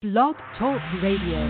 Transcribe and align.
Blog 0.00 0.36
Talk 0.56 0.80
Radio. 1.02 1.42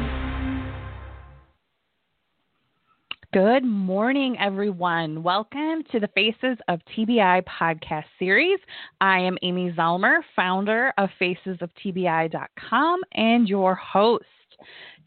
Good 3.35 3.63
morning, 3.63 4.38
everyone. 4.40 5.22
Welcome 5.22 5.85
to 5.93 6.01
the 6.01 6.09
Faces 6.14 6.56
of 6.66 6.80
TBI 6.96 7.42
podcast 7.45 8.06
series. 8.19 8.58
I 9.03 9.19
am 9.19 9.37
Amy 9.42 9.71
Zellmer, 9.72 10.21
founder 10.34 10.95
of 10.96 11.11
FacesOfTBI.com 11.21 13.00
and 13.12 13.46
your 13.46 13.74
host. 13.74 14.24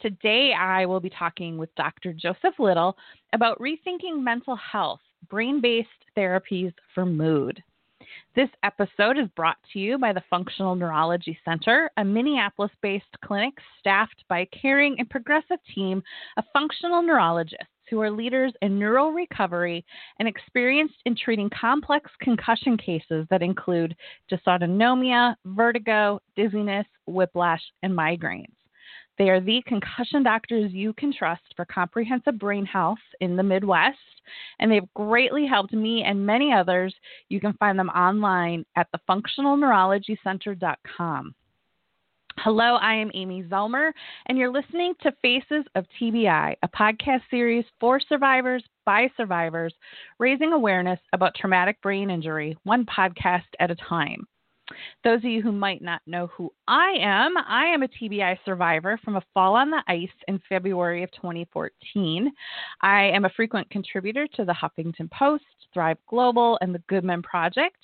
Today, 0.02 0.52
I 0.54 0.86
will 0.86 1.00
be 1.00 1.10
talking 1.10 1.58
with 1.58 1.73
Dr. 1.73 2.14
Joseph 2.14 2.60
Little 2.60 2.96
about 3.34 3.58
rethinking 3.58 4.21
mental 4.21 4.55
health, 4.55 5.02
brain 5.32 5.62
based 5.62 5.89
therapies 6.16 6.73
for 6.94 7.08
mood. 7.08 7.64
This 8.36 8.50
episode 8.64 9.18
is 9.18 9.27
brought 9.36 9.57
to 9.73 9.80
you 9.80 9.98
by 9.98 10.14
the 10.14 10.23
Functional 10.30 10.75
Neurology 10.75 11.38
Center, 11.44 11.89
a 11.98 12.04
Minneapolis 12.04 12.71
based 12.82 13.05
clinic 13.23 13.54
staffed 13.80 14.23
by 14.30 14.39
a 14.39 14.45
caring 14.48 14.95
and 15.00 15.09
progressive 15.09 15.59
team 15.76 16.02
of 16.38 16.45
functional 16.53 17.02
neurologists 17.02 17.67
who 17.89 18.02
are 18.02 18.09
leaders 18.09 18.53
in 18.62 18.80
neural 18.80 19.12
recovery 19.12 19.86
and 20.20 20.27
experienced 20.27 20.95
in 21.05 21.16
treating 21.16 21.50
complex 21.50 22.09
concussion 22.22 22.77
cases 22.77 23.27
that 23.30 23.41
include 23.41 23.95
dysautonomia, 24.31 25.36
vertigo, 25.45 26.20
dizziness, 26.38 26.88
whiplash, 27.05 27.62
and 27.84 27.94
migraines. 27.94 28.61
They 29.21 29.30
are 29.30 29.39
the 29.39 29.61
concussion 29.67 30.23
doctors 30.23 30.73
you 30.73 30.93
can 30.93 31.13
trust 31.13 31.43
for 31.55 31.63
comprehensive 31.63 32.39
brain 32.39 32.66
health 32.66 32.98
in 33.20 33.35
the 33.35 33.44
Midwest, 33.44 33.99
and 34.57 34.71
they've 34.71 34.91
greatly 34.95 35.45
helped 35.45 35.73
me 35.73 36.02
and 36.02 36.25
many 36.25 36.52
others. 36.52 36.95
You 37.30 37.39
can 37.39 37.53
find 37.59 37.77
them 37.77 37.89
online 37.89 38.66
at 38.75 38.88
thefunctionalneurologycenter.com. 38.91 41.35
Hello, 42.39 42.77
I 42.81 42.95
am 42.95 43.11
Amy 43.13 43.44
Zellmer, 43.44 43.91
and 44.25 44.39
you're 44.39 44.52
listening 44.52 44.95
to 45.03 45.11
Faces 45.22 45.66
of 45.75 45.85
TBI, 46.02 46.55
a 46.63 46.67
podcast 46.69 47.22
series 47.30 47.66
for 47.80 48.00
survivors 48.00 48.63
by 48.88 49.08
survivors, 49.17 49.75
raising 50.17 50.52
awareness 50.52 51.00
about 51.13 51.35
traumatic 51.35 51.80
brain 51.83 52.09
injury, 52.09 52.58
one 52.63 52.88
podcast 52.88 53.45
at 53.59 53.69
a 53.69 53.75
time. 53.75 54.25
Those 55.03 55.19
of 55.19 55.25
you 55.25 55.41
who 55.41 55.52
might 55.52 55.81
not 55.81 56.02
know 56.05 56.27
who 56.27 56.52
I 56.67 56.95
am, 57.00 57.36
I 57.38 57.66
am 57.66 57.83
a 57.83 57.88
TBI 57.88 58.38
survivor 58.45 59.00
from 59.03 59.16
a 59.16 59.23
fall 59.33 59.55
on 59.55 59.69
the 59.69 59.83
ice 59.88 60.09
in 60.28 60.41
February 60.47 61.03
of 61.03 61.11
2014. 61.11 62.31
I 62.81 63.03
am 63.03 63.25
a 63.25 63.30
frequent 63.30 63.69
contributor 63.69 64.28
to 64.36 64.45
the 64.45 64.53
Huffington 64.53 65.09
Post, 65.11 65.44
Thrive 65.73 65.97
Global, 66.08 66.58
and 66.61 66.75
the 66.75 66.83
Good 66.88 67.03
Men 67.03 67.22
Project. 67.22 67.78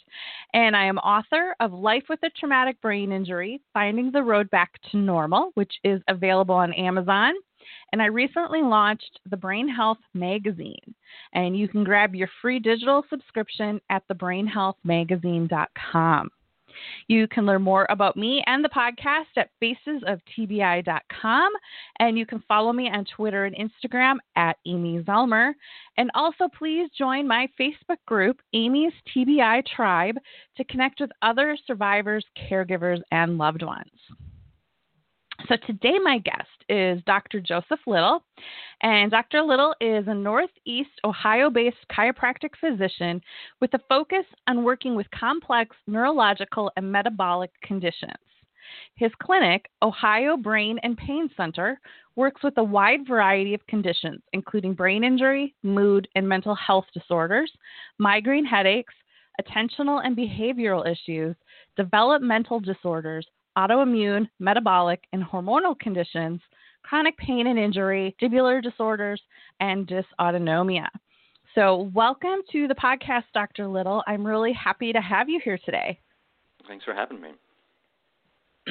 And 0.54 0.76
I 0.76 0.86
am 0.86 0.98
author 1.00 1.56
of 1.60 1.74
Life 1.74 2.04
with 2.10 2.20
a 2.24 2.30
Traumatic 2.32 2.82
Brain 2.82 3.12
Injury 3.12 3.62
Finding 3.74 4.12
the 4.12 4.24
Road 4.24 4.50
Back 4.50 4.72
to 4.92 4.98
Normal, 4.98 5.52
which 5.56 5.74
is 5.84 6.02
available 6.08 6.56
on 6.56 6.74
Amazon. 6.74 7.34
And 7.92 8.02
I 8.02 8.06
recently 8.06 8.62
launched 8.62 9.20
the 9.30 9.38
Brain 9.38 9.68
Health 9.68 9.98
Magazine. 10.14 10.96
And 11.34 11.58
you 11.58 11.68
can 11.68 11.84
grab 11.84 12.16
your 12.16 12.30
free 12.42 12.60
digital 12.60 13.04
subscription 13.10 13.82
at 13.90 14.08
thebrainhealthmagazine.com. 14.08 16.30
You 17.08 17.28
can 17.28 17.46
learn 17.46 17.62
more 17.62 17.88
about 17.90 18.18
me 18.18 18.44
and 18.48 18.64
the 18.64 18.70
podcast 18.70 19.26
at 19.38 19.50
facesoftbi.com. 19.62 21.52
And 22.00 22.18
you 22.18 22.26
can 22.26 22.44
follow 22.48 22.74
me 22.74 22.90
on 22.90 23.06
Twitter 23.16 23.46
and 23.46 23.56
Instagram 23.56 24.18
at 24.36 24.58
Amy 24.66 25.02
Zellmer. 25.04 25.54
And 25.98 26.12
also, 26.14 26.48
please 26.58 26.90
join 26.98 27.28
my 27.28 27.48
Facebook 27.60 27.98
group, 28.06 28.40
Amy's 28.54 28.94
TBI 29.16 29.66
Tribe, 29.66 30.16
to 30.58 30.64
connect 30.66 31.00
with 31.00 31.12
other 31.22 31.58
survivors, 31.66 32.26
caregivers, 32.50 33.02
and 33.12 33.38
loved 33.38 33.64
ones. 33.64 33.92
So 35.46 35.56
today, 35.68 35.98
my 36.04 36.18
guest 36.18 36.50
is 36.68 37.02
Dr. 37.06 37.40
Joseph 37.40 37.80
Little, 37.86 38.24
and 38.82 39.12
Dr. 39.12 39.44
Little 39.44 39.76
is 39.80 40.06
a 40.08 40.14
Northeast 40.14 40.90
Ohio 41.06 41.52
based 41.52 41.78
chiropractic 41.92 42.50
physician 42.60 43.22
with 43.62 43.74
a 43.76 43.80
focus 43.88 44.26
on 44.48 44.64
working 44.64 44.96
with 44.96 45.10
complex 45.12 45.76
neurological 45.86 46.72
and 46.76 46.92
metabolic 46.92 47.52
conditions. 47.64 48.12
His 48.96 49.12
clinic, 49.22 49.70
Ohio 49.84 50.38
Brain 50.38 50.80
and 50.82 50.98
Pain 50.98 51.30
Center, 51.38 51.80
works 52.16 52.42
with 52.44 52.58
a 52.58 52.64
wide 52.64 53.08
variety 53.08 53.54
of 53.54 53.66
conditions, 53.68 54.22
including 54.34 54.74
brain 54.74 55.04
injury, 55.04 55.54
mood 55.62 56.08
and 56.16 56.28
mental 56.28 56.56
health 56.56 56.86
disorders, 56.94 57.52
migraine 58.00 58.44
headaches, 58.44 58.94
attentional 59.40 60.04
and 60.04 60.18
behavioral 60.18 60.92
issues, 60.92 61.36
developmental 61.78 62.60
disorders, 62.60 63.26
autoimmune, 63.58 64.30
metabolic, 64.40 65.04
and 65.12 65.24
hormonal 65.24 65.78
conditions, 65.80 66.40
chronic 66.84 67.18
pain 67.18 67.48
and 67.48 67.58
injury, 67.60 68.16
vestibular 68.22 68.62
disorders, 68.62 69.22
and 69.60 69.88
dysautonomia. 69.88 70.88
So, 71.56 71.90
welcome 71.94 72.42
to 72.52 72.68
the 72.68 72.76
podcast, 72.76 73.24
Dr. 73.34 73.68
Little. 73.68 74.04
I'm 74.06 74.26
really 74.26 74.54
happy 74.54 74.94
to 74.94 75.02
have 75.02 75.28
you 75.28 75.42
here 75.44 75.58
today. 75.66 76.00
Thanks 76.68 76.86
for 76.86 76.94
having 76.94 77.20
me. 77.20 77.30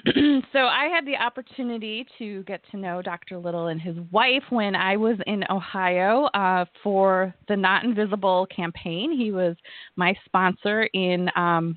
so, 0.52 0.58
I 0.60 0.86
had 0.86 1.04
the 1.04 1.16
opportunity 1.16 2.06
to 2.18 2.44
get 2.44 2.60
to 2.70 2.76
know 2.76 3.02
Dr. 3.02 3.38
Little 3.38 3.66
and 3.66 3.80
his 3.80 3.96
wife 4.12 4.44
when 4.50 4.76
I 4.76 4.96
was 4.96 5.16
in 5.26 5.42
Ohio 5.50 6.26
uh, 6.32 6.64
for 6.84 7.34
the 7.48 7.56
Not 7.56 7.82
Invisible 7.82 8.46
campaign. 8.54 9.10
He 9.10 9.32
was 9.32 9.56
my 9.96 10.14
sponsor 10.24 10.84
in 10.94 11.28
um, 11.34 11.76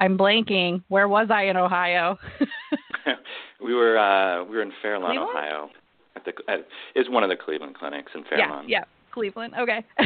I'm 0.00 0.16
blanking. 0.16 0.82
Where 0.88 1.08
was 1.08 1.28
I 1.30 1.44
in 1.44 1.56
Ohio? 1.56 2.18
we 3.62 3.74
were 3.74 3.98
uh, 3.98 4.44
we 4.44 4.56
were 4.56 4.62
in 4.62 4.72
Fairlawn, 4.82 5.16
Cleveland? 5.16 5.30
Ohio. 5.36 5.70
At 6.16 6.24
the 6.24 6.32
at, 6.48 6.66
is 6.96 7.08
one 7.08 7.22
of 7.22 7.28
the 7.28 7.36
Cleveland 7.36 7.76
clinics 7.76 8.10
in 8.14 8.24
Fairlawn. 8.24 8.68
Yeah, 8.68 8.78
yeah, 8.80 8.84
Cleveland. 9.12 9.54
Okay. 9.58 9.84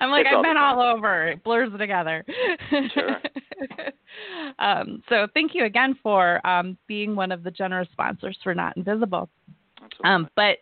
I'm 0.00 0.10
like 0.10 0.26
It's 0.26 0.30
I've 0.30 0.36
all 0.36 0.42
been 0.42 0.56
all 0.56 0.80
over. 0.80 1.28
It 1.28 1.44
blurs 1.44 1.70
together. 1.78 2.24
Sure. 2.94 3.20
um, 4.58 5.02
so 5.08 5.26
thank 5.34 5.54
you 5.54 5.64
again 5.64 5.98
for 6.02 6.44
um, 6.46 6.76
being 6.86 7.14
one 7.14 7.32
of 7.32 7.42
the 7.42 7.50
generous 7.50 7.88
sponsors 7.92 8.38
for 8.42 8.54
Not 8.54 8.76
Invisible. 8.76 9.28
Um, 10.04 10.28
but 10.36 10.58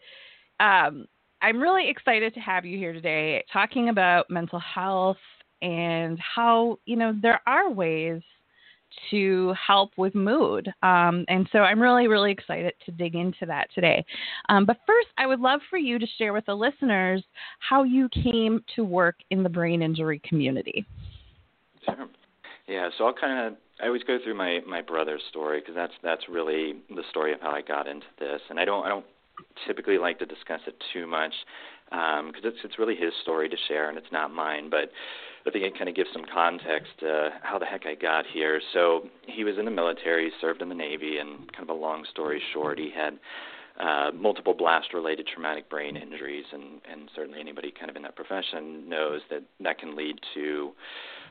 um, 0.60 1.06
I'm 1.42 1.60
really 1.60 1.88
excited 1.88 2.34
to 2.34 2.40
have 2.40 2.64
you 2.64 2.78
here 2.78 2.92
today 2.92 3.44
talking 3.52 3.88
about 3.88 4.30
mental 4.30 4.60
health 4.60 5.16
and 5.62 6.19
how 6.19 6.78
you 6.84 6.96
know 6.96 7.14
there 7.20 7.41
are 7.46 7.70
ways 7.70 8.22
to 9.10 9.54
help 9.54 9.91
with 9.96 10.14
mood. 10.14 10.72
Um, 10.82 11.24
and 11.28 11.48
so 11.52 11.58
I'm 11.58 11.80
really, 11.80 12.08
really 12.08 12.32
excited 12.32 12.72
to 12.86 12.92
dig 12.92 13.14
into 13.14 13.46
that 13.46 13.69
today. 13.74 14.04
Um, 14.48 14.64
but 14.64 14.78
first, 14.86 15.08
I 15.19 15.26
would 15.26 15.41
love 15.41 15.60
for 15.69 15.78
you 15.78 15.98
to 15.98 16.06
share 16.16 16.32
with 16.32 16.46
the 16.46 16.54
listeners 16.54 17.22
how 17.60 17.82
you 17.82 18.08
came 18.08 18.64
to 18.76 18.84
work 18.84 19.16
in 19.30 19.42
the 19.42 19.48
brain 19.48 19.82
injury 19.82 20.20
community. 20.24 20.86
Sure. 21.84 22.08
Yeah. 22.66 22.88
So 22.98 23.06
I'll 23.06 23.14
kind 23.14 23.46
of 23.46 23.58
I 23.80 23.86
always 23.86 24.02
go 24.02 24.19
through 24.22 24.34
my 24.34 24.60
my 24.66 24.82
brother's 24.82 25.22
story 25.30 25.60
because 25.60 25.75
that's 25.75 25.92
that's 26.02 26.28
really 26.28 26.75
the 26.90 27.02
story 27.10 27.32
of 27.32 27.40
how 27.40 27.50
I 27.50 27.62
got 27.62 27.86
into 27.86 28.06
this, 28.19 28.40
and 28.50 28.58
I 28.58 28.64
don't 28.64 28.84
I 28.84 28.88
don't 28.88 29.06
typically 29.66 29.98
like 29.98 30.19
to 30.19 30.26
discuss 30.26 30.60
it 30.66 30.75
too 30.92 31.06
much 31.06 31.32
because 31.90 32.20
um, 32.20 32.32
it's 32.44 32.58
it's 32.64 32.78
really 32.78 32.96
his 32.96 33.12
story 33.22 33.48
to 33.48 33.56
share 33.69 33.88
and 33.88 33.96
it's 33.96 34.12
not 34.12 34.32
mine. 34.32 34.69
But 34.69 34.90
I 35.48 35.50
think 35.50 35.64
it 35.64 35.76
kind 35.78 35.88
of 35.88 35.97
gives 35.97 36.10
some 36.12 36.25
context 36.32 36.92
to 37.00 37.31
how 37.42 37.59
the 37.59 37.64
heck 37.64 37.86
I 37.86 37.94
got 37.94 38.25
here. 38.32 38.60
So 38.75 39.09
he 39.26 39.44
was 39.44 39.56
in 39.59 39.64
the 39.64 39.70
military, 39.70 40.31
served 40.41 40.60
in 40.62 40.69
the 40.69 40.75
Navy, 40.75 41.19
and 41.19 41.50
kind 41.53 41.69
of 41.69 41.70
a 41.70 41.78
long 41.81 42.04
story 42.10 42.42
short, 42.53 42.78
he 42.78 42.91
had 42.94 43.19
uh, 43.81 44.10
multiple 44.12 44.54
blast-related 44.54 45.26
traumatic 45.32 45.70
brain 45.70 45.97
injuries, 45.97 46.44
and 46.53 46.81
and 46.91 47.08
certainly 47.14 47.41
anybody 47.41 47.72
kind 47.78 47.88
of 47.91 47.97
in 47.97 48.03
that 48.03 48.16
profession 48.16 48.88
knows 48.88 49.20
that 49.31 49.42
that 49.60 49.78
can 49.78 49.97
lead 49.97 50.19
to 50.34 50.72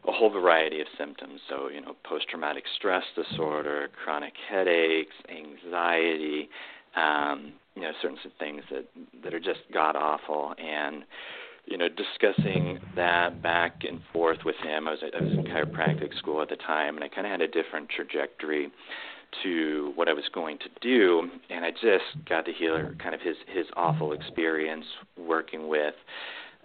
a 0.07 0.11
whole 0.11 0.29
variety 0.29 0.79
of 0.79 0.87
symptoms. 0.97 1.41
So 1.49 1.69
you 1.69 1.81
know, 1.81 1.95
post-traumatic 2.03 2.63
stress 2.77 3.03
disorder, 3.15 3.89
chronic 4.03 4.33
headaches, 4.49 5.15
anxiety. 5.29 6.49
Um, 6.95 7.53
you 7.75 7.83
know, 7.83 7.91
certain 8.01 8.17
things 8.39 8.63
that 8.71 8.85
that 9.23 9.33
are 9.33 9.39
just 9.39 9.59
god 9.73 9.95
awful, 9.95 10.55
and 10.57 11.03
you 11.67 11.77
know, 11.77 11.87
discussing 11.89 12.79
that 12.95 13.41
back 13.43 13.81
and 13.87 13.99
forth 14.13 14.39
with 14.45 14.55
him. 14.63 14.87
I 14.87 14.91
was 14.91 14.99
I 15.03 15.21
was 15.21 15.33
in 15.33 15.43
chiropractic 15.43 16.17
school 16.17 16.41
at 16.41 16.49
the 16.49 16.55
time, 16.55 16.95
and 16.95 17.03
I 17.03 17.09
kind 17.09 17.27
of 17.27 17.31
had 17.31 17.41
a 17.41 17.47
different 17.47 17.89
trajectory 17.89 18.71
to 19.43 19.91
what 19.95 20.07
I 20.07 20.13
was 20.13 20.23
going 20.33 20.57
to 20.59 20.69
do, 20.81 21.29
and 21.49 21.65
I 21.65 21.71
just 21.71 22.25
got 22.27 22.45
to 22.45 22.53
hear 22.53 22.95
kind 23.01 23.13
of 23.13 23.21
his 23.21 23.35
his 23.53 23.65
awful 23.75 24.13
experience 24.13 24.85
working 25.17 25.67
with 25.67 25.95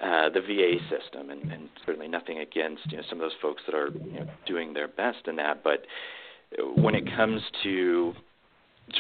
uh, 0.01 0.31
the 0.31 0.41
VA 0.41 0.79
system, 0.89 1.31
and, 1.31 1.51
and 1.51 1.69
certainly 1.85 2.09
nothing 2.09 2.39
against 2.39 2.91
you 2.91 2.99
know 2.99 3.03
some 3.09 3.19
of 3.19 3.23
those 3.23 3.39
folks 3.43 3.63
that 3.67 3.75
are 3.75 3.89
you 3.89 4.21
know, 4.21 4.27
doing 4.47 4.73
their 4.73 4.89
best 4.89 5.27
in 5.27 5.37
that, 5.37 5.65
but 5.65 5.85
when 6.77 6.95
it 6.95 7.05
comes 7.17 7.41
to 7.63 8.13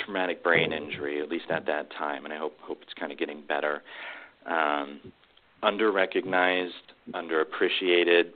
traumatic 0.04 0.42
brain 0.42 0.72
injury, 0.72 1.20
at 1.20 1.28
least 1.28 1.46
at 1.50 1.66
that 1.66 1.90
time, 1.96 2.24
and 2.24 2.32
I 2.32 2.38
hope 2.38 2.56
hope 2.60 2.78
it's 2.82 2.94
kind 2.98 3.12
of 3.12 3.18
getting 3.18 3.42
better. 3.46 3.82
Um, 4.46 5.00
under 5.62 5.92
recognized, 5.92 6.74
underappreciated, 7.12 8.32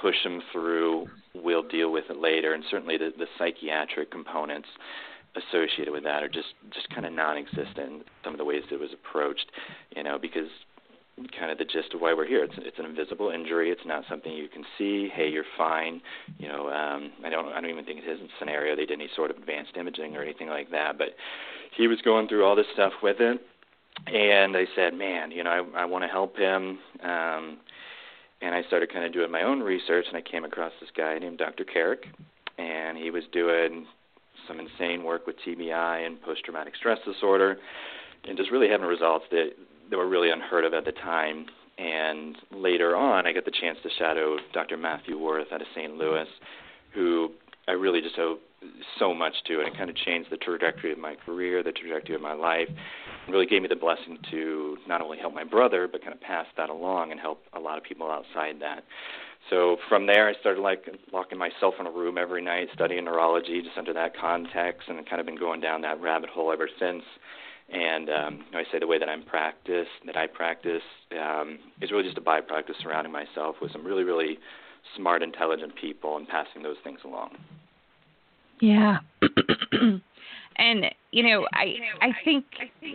push 0.00 0.16
them 0.24 0.42
through. 0.52 1.06
We'll 1.34 1.62
deal 1.62 1.92
with 1.92 2.04
it 2.10 2.18
later, 2.18 2.54
and 2.54 2.64
certainly 2.70 2.96
the, 2.96 3.10
the 3.16 3.26
psychiatric 3.38 4.10
components 4.10 4.68
associated 5.36 5.92
with 5.92 6.04
that 6.04 6.22
are 6.22 6.28
just 6.28 6.54
just 6.72 6.88
kind 6.90 7.04
of 7.06 7.12
non-existent. 7.12 8.04
Some 8.22 8.34
of 8.34 8.38
the 8.38 8.44
ways 8.44 8.62
it 8.70 8.78
was 8.78 8.90
approached, 8.92 9.46
you 9.96 10.02
know, 10.02 10.18
because 10.18 10.48
kind 11.38 11.50
of 11.50 11.58
the 11.58 11.64
gist 11.64 11.94
of 11.94 12.00
why 12.00 12.12
we're 12.12 12.26
here. 12.26 12.44
It's 12.44 12.54
it's 12.58 12.78
an 12.78 12.84
invisible 12.84 13.30
injury. 13.30 13.70
It's 13.70 13.86
not 13.86 14.04
something 14.08 14.32
you 14.32 14.48
can 14.48 14.64
see. 14.76 15.08
Hey, 15.12 15.28
you're 15.28 15.44
fine. 15.56 16.00
You 16.38 16.48
know, 16.48 16.70
um, 16.70 17.12
I 17.24 17.30
don't 17.30 17.48
I 17.48 17.60
don't 17.60 17.70
even 17.70 17.84
think 17.84 18.00
it 18.04 18.08
is 18.08 18.20
a 18.20 18.26
scenario. 18.38 18.74
They 18.74 18.86
did 18.86 19.00
any 19.00 19.08
sort 19.14 19.30
of 19.30 19.36
advanced 19.36 19.76
imaging 19.76 20.16
or 20.16 20.22
anything 20.22 20.48
like 20.48 20.70
that. 20.70 20.98
But 20.98 21.08
he 21.76 21.88
was 21.88 22.00
going 22.02 22.28
through 22.28 22.44
all 22.44 22.56
this 22.56 22.66
stuff 22.72 22.92
with 23.02 23.20
it, 23.20 23.40
and 24.06 24.56
I 24.56 24.64
said, 24.76 24.94
man, 24.94 25.30
you 25.30 25.44
know, 25.44 25.50
I 25.50 25.82
I 25.82 25.84
want 25.84 26.04
to 26.04 26.08
help 26.08 26.36
him. 26.36 26.78
Um, 27.02 27.58
and 28.42 28.54
I 28.54 28.62
started 28.66 28.92
kind 28.92 29.04
of 29.04 29.12
doing 29.12 29.30
my 29.30 29.42
own 29.42 29.60
research, 29.60 30.04
and 30.08 30.16
I 30.16 30.20
came 30.20 30.44
across 30.44 30.72
this 30.80 30.90
guy 30.94 31.18
named 31.18 31.38
Dr. 31.38 31.64
Carrick, 31.64 32.04
and 32.58 32.98
he 32.98 33.10
was 33.10 33.24
doing 33.32 33.86
some 34.46 34.60
insane 34.60 35.02
work 35.02 35.26
with 35.26 35.36
TBI 35.46 36.06
and 36.06 36.20
post-traumatic 36.20 36.76
stress 36.76 36.98
disorder, 37.06 37.56
and 38.28 38.36
just 38.36 38.50
really 38.50 38.68
having 38.68 38.86
results 38.86 39.24
that 39.30 39.50
that 39.90 39.96
were 39.96 40.08
really 40.08 40.30
unheard 40.30 40.64
of 40.64 40.74
at 40.74 40.84
the 40.84 40.92
time. 40.92 41.46
And 41.76 42.36
later 42.52 42.94
on, 42.94 43.26
I 43.26 43.32
got 43.32 43.44
the 43.44 43.50
chance 43.50 43.78
to 43.82 43.90
shadow 43.98 44.36
Dr. 44.52 44.76
Matthew 44.76 45.18
Worth 45.18 45.48
out 45.52 45.60
of 45.60 45.66
St. 45.74 45.94
Louis, 45.96 46.26
who 46.94 47.30
I 47.66 47.72
really 47.72 48.00
just 48.00 48.18
owe 48.18 48.38
so 48.98 49.12
much 49.12 49.34
to, 49.46 49.58
and 49.58 49.68
it 49.68 49.76
kind 49.76 49.90
of 49.90 49.96
changed 49.96 50.30
the 50.30 50.36
trajectory 50.36 50.92
of 50.92 50.98
my 50.98 51.16
career, 51.26 51.62
the 51.62 51.72
trajectory 51.72 52.14
of 52.14 52.20
my 52.20 52.32
life, 52.32 52.68
really 53.28 53.46
gave 53.46 53.62
me 53.62 53.68
the 53.68 53.76
blessing 53.76 54.18
to 54.30 54.76
not 54.86 55.00
only 55.00 55.18
help 55.18 55.34
my 55.34 55.44
brother, 55.44 55.88
but 55.90 56.02
kind 56.02 56.14
of 56.14 56.20
pass 56.20 56.46
that 56.56 56.70
along 56.70 57.10
and 57.10 57.20
help 57.20 57.42
a 57.52 57.60
lot 57.60 57.78
of 57.78 57.84
people 57.84 58.10
outside 58.10 58.60
that. 58.60 58.84
So 59.50 59.76
from 59.88 60.06
there, 60.06 60.28
I 60.28 60.34
started 60.40 60.60
like 60.60 60.88
locking 61.12 61.38
myself 61.38 61.74
in 61.78 61.86
a 61.86 61.90
room 61.90 62.16
every 62.18 62.42
night, 62.42 62.68
studying 62.72 63.04
neurology 63.04 63.60
just 63.62 63.76
under 63.76 63.92
that 63.92 64.16
context, 64.16 64.88
and 64.88 65.08
kind 65.08 65.20
of 65.20 65.26
been 65.26 65.38
going 65.38 65.60
down 65.60 65.82
that 65.82 66.00
rabbit 66.00 66.30
hole 66.30 66.52
ever 66.52 66.68
since. 66.78 67.02
And 67.72 68.10
um, 68.10 68.44
I 68.54 68.64
say 68.70 68.78
the 68.78 68.86
way 68.86 68.98
that 68.98 69.08
I'm 69.08 69.22
practiced, 69.22 69.90
that 70.06 70.16
I 70.16 70.26
practice, 70.26 70.82
um, 71.18 71.58
is 71.80 71.90
really 71.90 72.04
just 72.04 72.18
a 72.18 72.20
byproduct 72.20 72.68
of 72.70 72.76
surrounding 72.82 73.12
myself 73.12 73.56
with 73.60 73.72
some 73.72 73.84
really, 73.86 74.04
really 74.04 74.38
smart, 74.96 75.22
intelligent 75.22 75.74
people 75.76 76.16
and 76.16 76.28
passing 76.28 76.62
those 76.62 76.76
things 76.84 77.00
along. 77.04 77.30
Yeah. 78.60 78.98
and 80.56 80.86
you 81.10 81.22
know, 81.22 81.46
I 81.52 81.74
I 82.00 82.12
think 82.24 82.44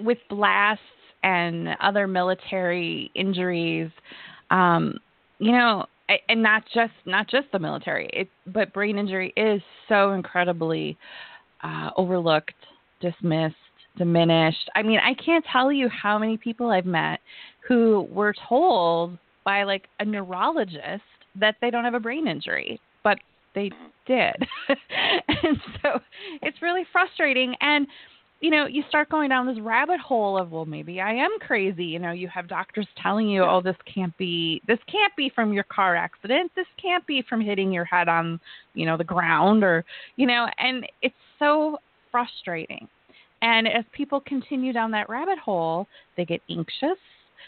with 0.02 0.18
blasts 0.30 0.84
and 1.24 1.70
other 1.82 2.08
military 2.08 3.12
injuries, 3.16 3.90
um, 4.52 4.98
you 5.40 5.52
know, 5.52 5.86
and 6.28 6.42
not 6.42 6.64
just 6.74 6.94
not 7.06 7.28
just 7.28 7.48
the 7.52 7.60
military, 7.60 8.10
it, 8.14 8.30
but 8.48 8.74
brain 8.74 8.98
injury 8.98 9.34
is 9.38 9.62
so 9.88 10.12
incredibly 10.12 10.98
uh, 11.64 11.90
overlooked, 11.98 12.54
dismissed, 13.02 13.56
diminished. 13.98 14.70
I 14.76 14.82
mean, 14.82 15.00
I 15.00 15.14
can't 15.14 15.46
tell 15.52 15.72
you 15.72 15.90
how 15.90 16.18
many 16.18 16.38
people 16.38 16.70
I've 16.70 16.86
met 16.86 17.20
who 17.68 18.08
were 18.12 18.34
told 18.48 19.18
by 19.44 19.64
like 19.64 19.88
a 20.00 20.06
neurologist 20.06 21.04
that 21.36 21.56
they 21.62 21.70
don't 21.70 21.84
have 21.84 21.94
a 21.94 22.00
brain 22.00 22.28
injury, 22.28 22.80
but 23.04 23.20
they 23.56 23.72
did. 24.10 24.36
and 25.44 25.58
so 25.82 26.00
it's 26.42 26.62
really 26.62 26.84
frustrating 26.92 27.56
and 27.62 27.88
you 28.42 28.52
know, 28.52 28.68
you 28.68 28.84
start 28.88 29.10
going 29.10 29.30
down 29.30 29.48
this 29.48 29.60
rabbit 29.60 30.00
hole 30.00 30.38
of, 30.38 30.52
well, 30.52 30.66
maybe 30.66 31.02
I 31.02 31.12
am 31.12 31.30
crazy. 31.42 31.84
You 31.84 32.00
know, 32.00 32.12
you 32.12 32.30
have 32.30 32.48
doctors 32.48 32.88
telling 33.02 33.28
you, 33.28 33.44
oh, 33.44 33.62
this 33.62 33.76
can't 33.94 34.18
be, 34.18 34.62
this 34.66 34.80
can't 34.90 35.14
be 35.18 35.30
from 35.36 35.52
your 35.52 35.66
car 35.66 35.96
accident. 35.96 36.50
This 36.56 36.66
can't 36.82 37.06
be 37.06 37.22
from 37.28 37.42
hitting 37.42 37.72
your 37.72 37.84
head 37.84 38.08
on, 38.08 38.40
you 38.76 38.86
know, 38.86 38.96
the 38.96 39.04
ground 39.04 39.64
or, 39.64 39.84
you 40.16 40.26
know, 40.26 40.48
and 40.58 40.86
it's 41.02 41.14
so 41.38 41.80
frustrating. 42.12 42.88
And 43.42 43.68
as 43.68 43.84
people 43.92 44.22
continue 44.22 44.72
down 44.72 44.92
that 44.92 45.10
rabbit 45.10 45.40
hole, 45.40 45.88
they 46.16 46.24
get 46.24 46.42
anxious. 46.50 46.98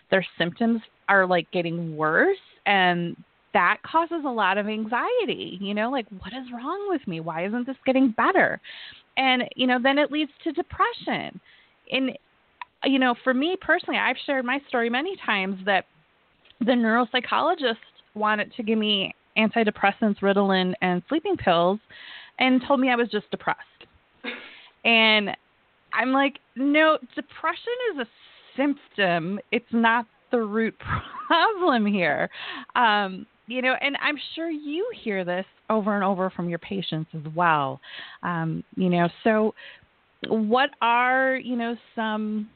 Their 0.09 0.25
symptoms 0.37 0.81
are 1.07 1.25
like 1.25 1.49
getting 1.51 1.95
worse 1.95 2.37
and 2.65 3.15
that 3.53 3.77
causes 3.83 4.23
a 4.25 4.29
lot 4.29 4.57
of 4.57 4.67
anxiety, 4.67 5.57
you 5.59 5.73
know, 5.73 5.89
like 5.89 6.07
what 6.19 6.33
is 6.33 6.51
wrong 6.53 6.87
with 6.89 7.05
me? 7.07 7.19
Why 7.19 7.45
isn't 7.45 7.67
this 7.67 7.75
getting 7.85 8.11
better? 8.11 8.59
And, 9.17 9.43
you 9.55 9.67
know, 9.67 9.77
then 9.81 9.97
it 9.97 10.11
leads 10.11 10.31
to 10.43 10.51
depression. 10.51 11.39
And 11.91 12.17
you 12.83 12.99
know, 12.99 13.15
for 13.23 13.33
me 13.33 13.55
personally, 13.61 13.99
I've 13.99 14.15
shared 14.25 14.45
my 14.45 14.59
story 14.67 14.89
many 14.89 15.15
times 15.25 15.59
that 15.65 15.85
the 16.59 16.71
neuropsychologist 16.71 17.75
wanted 18.15 18.53
to 18.55 18.63
give 18.63 18.77
me 18.77 19.13
antidepressants, 19.37 20.19
Ritalin, 20.19 20.73
and 20.81 21.01
sleeping 21.09 21.37
pills 21.37 21.79
and 22.39 22.61
told 22.67 22.79
me 22.79 22.89
I 22.89 22.95
was 22.95 23.07
just 23.09 23.29
depressed. 23.31 23.59
And 24.83 25.29
I'm 25.93 26.11
like, 26.11 26.39
no, 26.55 26.97
depression 27.15 27.73
is 27.93 27.99
a 27.99 28.07
symptom. 28.57 29.39
It's 29.51 29.65
not 29.71 30.05
the 30.31 30.39
root 30.39 30.75
problem 31.27 31.85
here. 31.85 32.29
Um, 32.75 33.25
you 33.47 33.61
know, 33.61 33.75
and 33.81 33.97
I'm 34.01 34.17
sure 34.35 34.49
you 34.49 34.87
hear 35.03 35.25
this 35.25 35.45
over 35.69 35.95
and 35.95 36.03
over 36.03 36.29
from 36.29 36.49
your 36.49 36.59
patients 36.59 37.09
as 37.13 37.33
well. 37.35 37.79
Um, 38.23 38.63
you 38.75 38.89
know, 38.89 39.09
so 39.23 39.53
what 40.27 40.69
are, 40.81 41.35
you 41.35 41.55
know, 41.55 41.75
some 41.95 42.49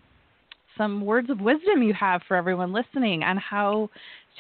some 0.78 1.06
words 1.06 1.30
of 1.30 1.40
wisdom 1.40 1.82
you 1.82 1.94
have 1.94 2.22
for 2.28 2.36
everyone 2.36 2.74
listening 2.74 3.24
on 3.24 3.38
how 3.38 3.90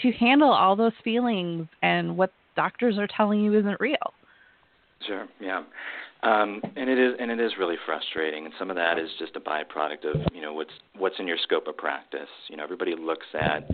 to 0.01 0.11
handle 0.11 0.51
all 0.51 0.75
those 0.75 0.91
feelings 1.03 1.65
and 1.81 2.17
what 2.17 2.31
doctors 2.55 2.97
are 2.97 3.07
telling 3.07 3.39
you 3.39 3.57
isn't 3.57 3.79
real? 3.79 4.13
Sure. 5.05 5.27
Yeah. 5.39 5.63
Um, 6.23 6.61
and 6.75 6.89
it 6.89 6.97
is 6.97 7.13
and 7.19 7.29
it 7.29 7.39
is 7.39 7.51
really 7.59 7.75
frustrating 7.85 8.45
and 8.45 8.53
some 8.57 8.69
of 8.69 8.75
that 8.75 8.97
is 8.97 9.09
just 9.19 9.35
a 9.35 9.39
byproduct 9.39 10.05
of 10.05 10.21
you 10.33 10.41
know 10.41 10.53
what's 10.53 10.71
what's 10.97 11.15
in 11.19 11.27
your 11.27 11.37
scope 11.43 11.67
of 11.67 11.77
practice 11.77 12.29
you 12.49 12.57
know 12.57 12.63
everybody 12.63 12.95
looks 12.97 13.27
at 13.35 13.69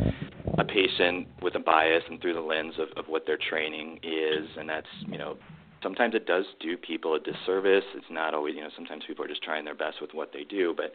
a 0.62 0.66
patient 0.66 1.28
with 1.42 1.56
a 1.56 1.60
bias 1.60 2.04
and 2.10 2.22
through 2.22 2.34
the 2.34 2.40
lens 2.42 2.76
of, 2.80 2.88
of 2.98 3.10
what 3.10 3.26
their 3.26 3.38
training 3.38 4.00
is 4.04 4.48
and 4.58 4.70
that's 4.70 4.88
you 5.08 5.18
know 5.18 5.36
sometimes 5.82 6.14
it 6.14 6.28
does 6.28 6.46
do 6.60 6.78
people 6.78 7.16
a 7.16 7.20
disservice. 7.20 7.84
It's 7.96 8.06
not 8.12 8.36
always 8.36 8.56
you 8.56 8.62
know 8.62 8.70
sometimes 8.76 9.04
people 9.08 9.26
are 9.26 9.28
just 9.28 9.44
trying 9.44 9.66
their 9.66 9.76
best 9.76 9.98
with 10.00 10.12
what 10.14 10.32
they 10.34 10.44
do 10.44 10.76
but 10.76 10.94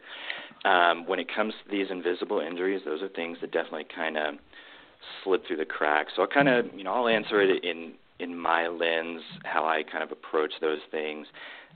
um, 0.69 1.05
when 1.05 1.19
it 1.19 1.27
comes 1.33 1.53
to 1.63 1.71
these 1.71 1.87
invisible 1.91 2.39
injuries 2.39 2.81
those 2.85 3.01
are 3.01 3.09
things 3.09 3.37
that 3.41 3.51
definitely 3.51 3.87
kind 3.93 4.17
of 4.17 4.35
slip 5.23 5.45
through 5.45 5.57
the 5.57 5.65
cracks. 5.65 6.13
So 6.15 6.23
i 6.23 6.25
kind 6.25 6.47
of 6.47 6.65
you 6.73 6.83
know 6.83 6.93
i'll 6.93 7.07
answer 7.09 7.41
it 7.41 7.63
in 7.63 7.93
in 8.19 8.37
my 8.37 8.67
lens 8.67 9.21
how 9.43 9.65
I 9.65 9.83
kind 9.83 10.03
of 10.03 10.11
approach 10.11 10.51
those 10.61 10.79
things. 10.91 11.27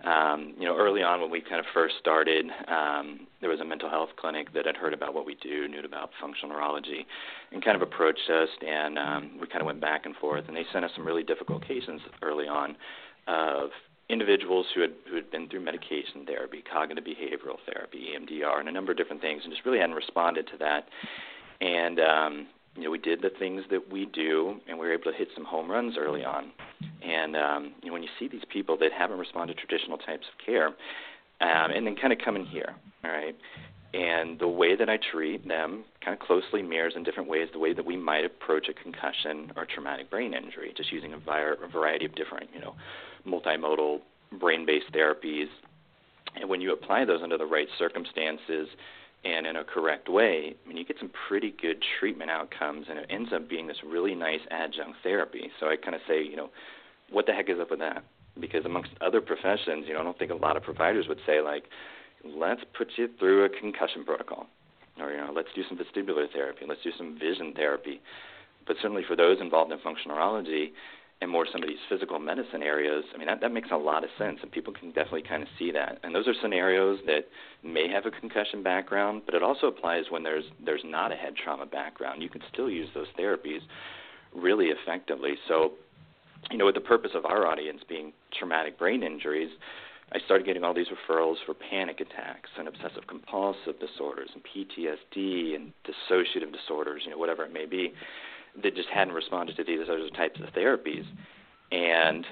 Um, 0.03 0.55
you 0.57 0.65
know, 0.65 0.75
early 0.75 1.03
on 1.03 1.21
when 1.21 1.29
we 1.29 1.41
kind 1.41 1.59
of 1.59 1.65
first 1.75 1.95
started, 1.99 2.47
um, 2.67 3.27
there 3.39 3.51
was 3.51 3.59
a 3.59 3.65
mental 3.65 3.87
health 3.87 4.09
clinic 4.17 4.51
that 4.53 4.65
had 4.65 4.75
heard 4.75 4.93
about 4.93 5.13
what 5.13 5.27
we 5.27 5.35
do, 5.35 5.67
knew 5.67 5.81
about 5.81 6.09
functional 6.19 6.55
neurology, 6.55 7.05
and 7.51 7.63
kind 7.63 7.75
of 7.75 7.83
approached 7.83 8.27
us, 8.29 8.49
and 8.65 8.97
um, 8.97 9.37
we 9.39 9.45
kind 9.45 9.61
of 9.61 9.67
went 9.67 9.79
back 9.79 10.07
and 10.07 10.15
forth, 10.15 10.45
and 10.47 10.57
they 10.57 10.65
sent 10.73 10.83
us 10.83 10.91
some 10.95 11.05
really 11.05 11.23
difficult 11.23 11.67
cases 11.67 12.01
early 12.23 12.47
on 12.47 12.75
of 13.27 13.69
individuals 14.09 14.65
who 14.73 14.81
had 14.81 14.91
who 15.07 15.15
had 15.15 15.29
been 15.29 15.47
through 15.49 15.61
medication 15.61 16.25
therapy, 16.25 16.63
cognitive 16.71 17.03
behavioral 17.03 17.57
therapy, 17.71 18.09
EMDR, 18.17 18.59
and 18.59 18.69
a 18.69 18.71
number 18.71 18.91
of 18.91 18.97
different 18.97 19.21
things, 19.21 19.41
and 19.43 19.53
just 19.53 19.65
really 19.65 19.79
hadn't 19.79 19.95
responded 19.95 20.47
to 20.47 20.57
that. 20.57 20.87
And 21.61 21.99
um, 21.99 22.47
you 22.75 22.83
know, 22.83 22.91
we 22.91 22.97
did 22.97 23.21
the 23.21 23.31
things 23.37 23.63
that 23.69 23.91
we 23.91 24.05
do, 24.05 24.55
and 24.67 24.79
we 24.79 24.87
were 24.87 24.93
able 24.93 25.11
to 25.11 25.17
hit 25.17 25.27
some 25.35 25.45
home 25.45 25.69
runs 25.69 25.95
early 25.97 26.23
on. 26.23 26.51
And 27.03 27.35
um, 27.35 27.73
you 27.81 27.87
know, 27.87 27.93
when 27.93 28.03
you 28.03 28.09
see 28.19 28.27
these 28.27 28.43
people 28.51 28.77
that 28.77 28.91
haven't 28.91 29.19
responded 29.19 29.57
to 29.57 29.65
traditional 29.65 29.97
types 29.97 30.25
of 30.31 30.45
care, 30.45 30.67
um, 30.67 31.71
and 31.71 31.85
then 31.85 31.95
kind 31.95 32.13
of 32.13 32.19
come 32.23 32.35
in 32.35 32.45
here, 32.45 32.75
all 33.03 33.11
right, 33.11 33.35
and 33.93 34.39
the 34.39 34.47
way 34.47 34.75
that 34.75 34.89
I 34.89 34.97
treat 35.11 35.45
them 35.47 35.83
kind 36.03 36.17
of 36.19 36.25
closely 36.25 36.61
mirrors 36.61 36.93
in 36.95 37.03
different 37.03 37.29
ways 37.29 37.49
the 37.51 37.59
way 37.59 37.73
that 37.73 37.85
we 37.85 37.97
might 37.97 38.23
approach 38.23 38.67
a 38.69 38.73
concussion 38.73 39.51
or 39.57 39.65
traumatic 39.65 40.09
brain 40.09 40.33
injury, 40.33 40.73
just 40.77 40.91
using 40.93 41.13
a, 41.13 41.17
vi- 41.17 41.55
a 41.61 41.67
variety 41.67 42.05
of 42.05 42.15
different, 42.15 42.49
you 42.53 42.61
know, 42.61 42.75
multimodal 43.27 43.99
brain-based 44.39 44.93
therapies. 44.93 45.47
And 46.39 46.47
when 46.47 46.61
you 46.61 46.71
apply 46.71 47.03
those 47.03 47.19
under 47.21 47.37
the 47.37 47.45
right 47.45 47.67
circumstances, 47.77 48.69
and 49.23 49.45
in 49.45 49.55
a 49.55 49.63
correct 49.63 50.09
way, 50.09 50.55
I 50.63 50.67
mean, 50.67 50.77
you 50.77 50.85
get 50.85 50.97
some 50.99 51.11
pretty 51.27 51.53
good 51.61 51.83
treatment 51.99 52.31
outcomes, 52.31 52.87
and 52.89 52.97
it 52.97 53.05
ends 53.09 53.29
up 53.33 53.47
being 53.47 53.67
this 53.67 53.77
really 53.85 54.15
nice 54.15 54.39
adjunct 54.49 54.97
therapy. 55.03 55.51
So 55.59 55.67
I 55.67 55.75
kind 55.75 55.95
of 55.95 56.01
say, 56.07 56.23
you 56.23 56.35
know, 56.35 56.49
what 57.11 57.27
the 57.27 57.33
heck 57.33 57.49
is 57.49 57.59
up 57.59 57.69
with 57.69 57.79
that? 57.79 58.03
Because 58.39 58.65
amongst 58.65 58.91
other 58.99 59.21
professions, 59.21 59.85
you 59.87 59.93
know, 59.93 59.99
I 59.99 60.03
don't 60.03 60.17
think 60.17 60.31
a 60.31 60.35
lot 60.35 60.57
of 60.57 60.63
providers 60.63 61.05
would 61.07 61.19
say 61.25 61.41
like, 61.41 61.65
let's 62.23 62.61
put 62.75 62.89
you 62.95 63.09
through 63.19 63.45
a 63.45 63.49
concussion 63.49 64.05
protocol, 64.05 64.47
or 64.99 65.11
you 65.11 65.17
know, 65.17 65.31
let's 65.35 65.49
do 65.53 65.61
some 65.67 65.77
vestibular 65.77 66.31
therapy, 66.31 66.65
let's 66.67 66.81
do 66.83 66.91
some 66.97 67.17
vision 67.19 67.53
therapy. 67.55 68.01
But 68.65 68.77
certainly 68.81 69.03
for 69.07 69.15
those 69.15 69.37
involved 69.41 69.71
in 69.71 69.79
functional 69.79 70.17
neurology, 70.17 70.73
and 71.21 71.29
more 71.29 71.45
some 71.51 71.61
of 71.61 71.69
these 71.69 71.77
physical 71.87 72.17
medicine 72.17 72.63
areas, 72.63 73.03
I 73.13 73.17
mean, 73.17 73.27
that, 73.27 73.41
that 73.41 73.51
makes 73.51 73.69
a 73.71 73.77
lot 73.77 74.03
of 74.03 74.09
sense, 74.17 74.39
and 74.41 74.51
people 74.51 74.73
can 74.73 74.89
definitely 74.89 75.21
kind 75.21 75.43
of 75.43 75.49
see 75.59 75.71
that. 75.71 75.99
And 76.03 76.15
those 76.15 76.27
are 76.27 76.33
scenarios 76.41 76.99
that 77.05 77.27
may 77.63 77.87
have 77.89 78.07
a 78.07 78.11
concussion 78.11 78.63
background, 78.63 79.21
but 79.25 79.35
it 79.35 79.43
also 79.43 79.67
applies 79.67 80.05
when 80.09 80.23
there's 80.23 80.45
there's 80.65 80.81
not 80.83 81.11
a 81.11 81.15
head 81.15 81.33
trauma 81.35 81.67
background. 81.67 82.23
You 82.23 82.29
can 82.29 82.41
still 82.51 82.69
use 82.71 82.89
those 82.95 83.07
therapies 83.19 83.59
really 84.33 84.67
effectively. 84.67 85.35
So, 85.47 85.73
you 86.49 86.57
know, 86.57 86.65
with 86.65 86.75
the 86.75 86.81
purpose 86.81 87.11
of 87.13 87.25
our 87.25 87.45
audience 87.45 87.81
being 87.87 88.13
traumatic 88.33 88.79
brain 88.79 89.03
injuries, 89.03 89.51
I 90.13 90.19
started 90.25 90.47
getting 90.47 90.63
all 90.63 90.73
these 90.73 90.87
referrals 90.87 91.35
for 91.45 91.53
panic 91.53 92.01
attacks 92.01 92.49
and 92.57 92.67
obsessive 92.67 93.05
compulsive 93.07 93.79
disorders 93.79 94.29
and 94.33 94.43
PTSD 94.43 95.55
and 95.55 95.71
dissociative 95.85 96.51
disorders, 96.51 97.03
you 97.05 97.11
know, 97.11 97.17
whatever 97.17 97.45
it 97.45 97.53
may 97.53 97.65
be, 97.65 97.93
that 98.63 98.75
just 98.75 98.89
hadn't 98.89 99.13
responded 99.13 99.55
to 99.57 99.63
these 99.63 99.79
other 99.83 100.09
types 100.09 100.39
of 100.39 100.53
therapies. 100.53 101.05
And 101.71 102.25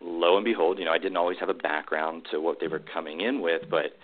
lo 0.00 0.36
and 0.36 0.44
behold, 0.44 0.78
you 0.78 0.84
know, 0.84 0.92
I 0.92 0.98
didn't 0.98 1.16
always 1.16 1.38
have 1.38 1.48
a 1.48 1.54
background 1.54 2.26
to 2.30 2.40
what 2.40 2.58
they 2.60 2.68
were 2.68 2.80
coming 2.80 3.20
in 3.20 3.40
with, 3.40 3.62
but 3.70 3.96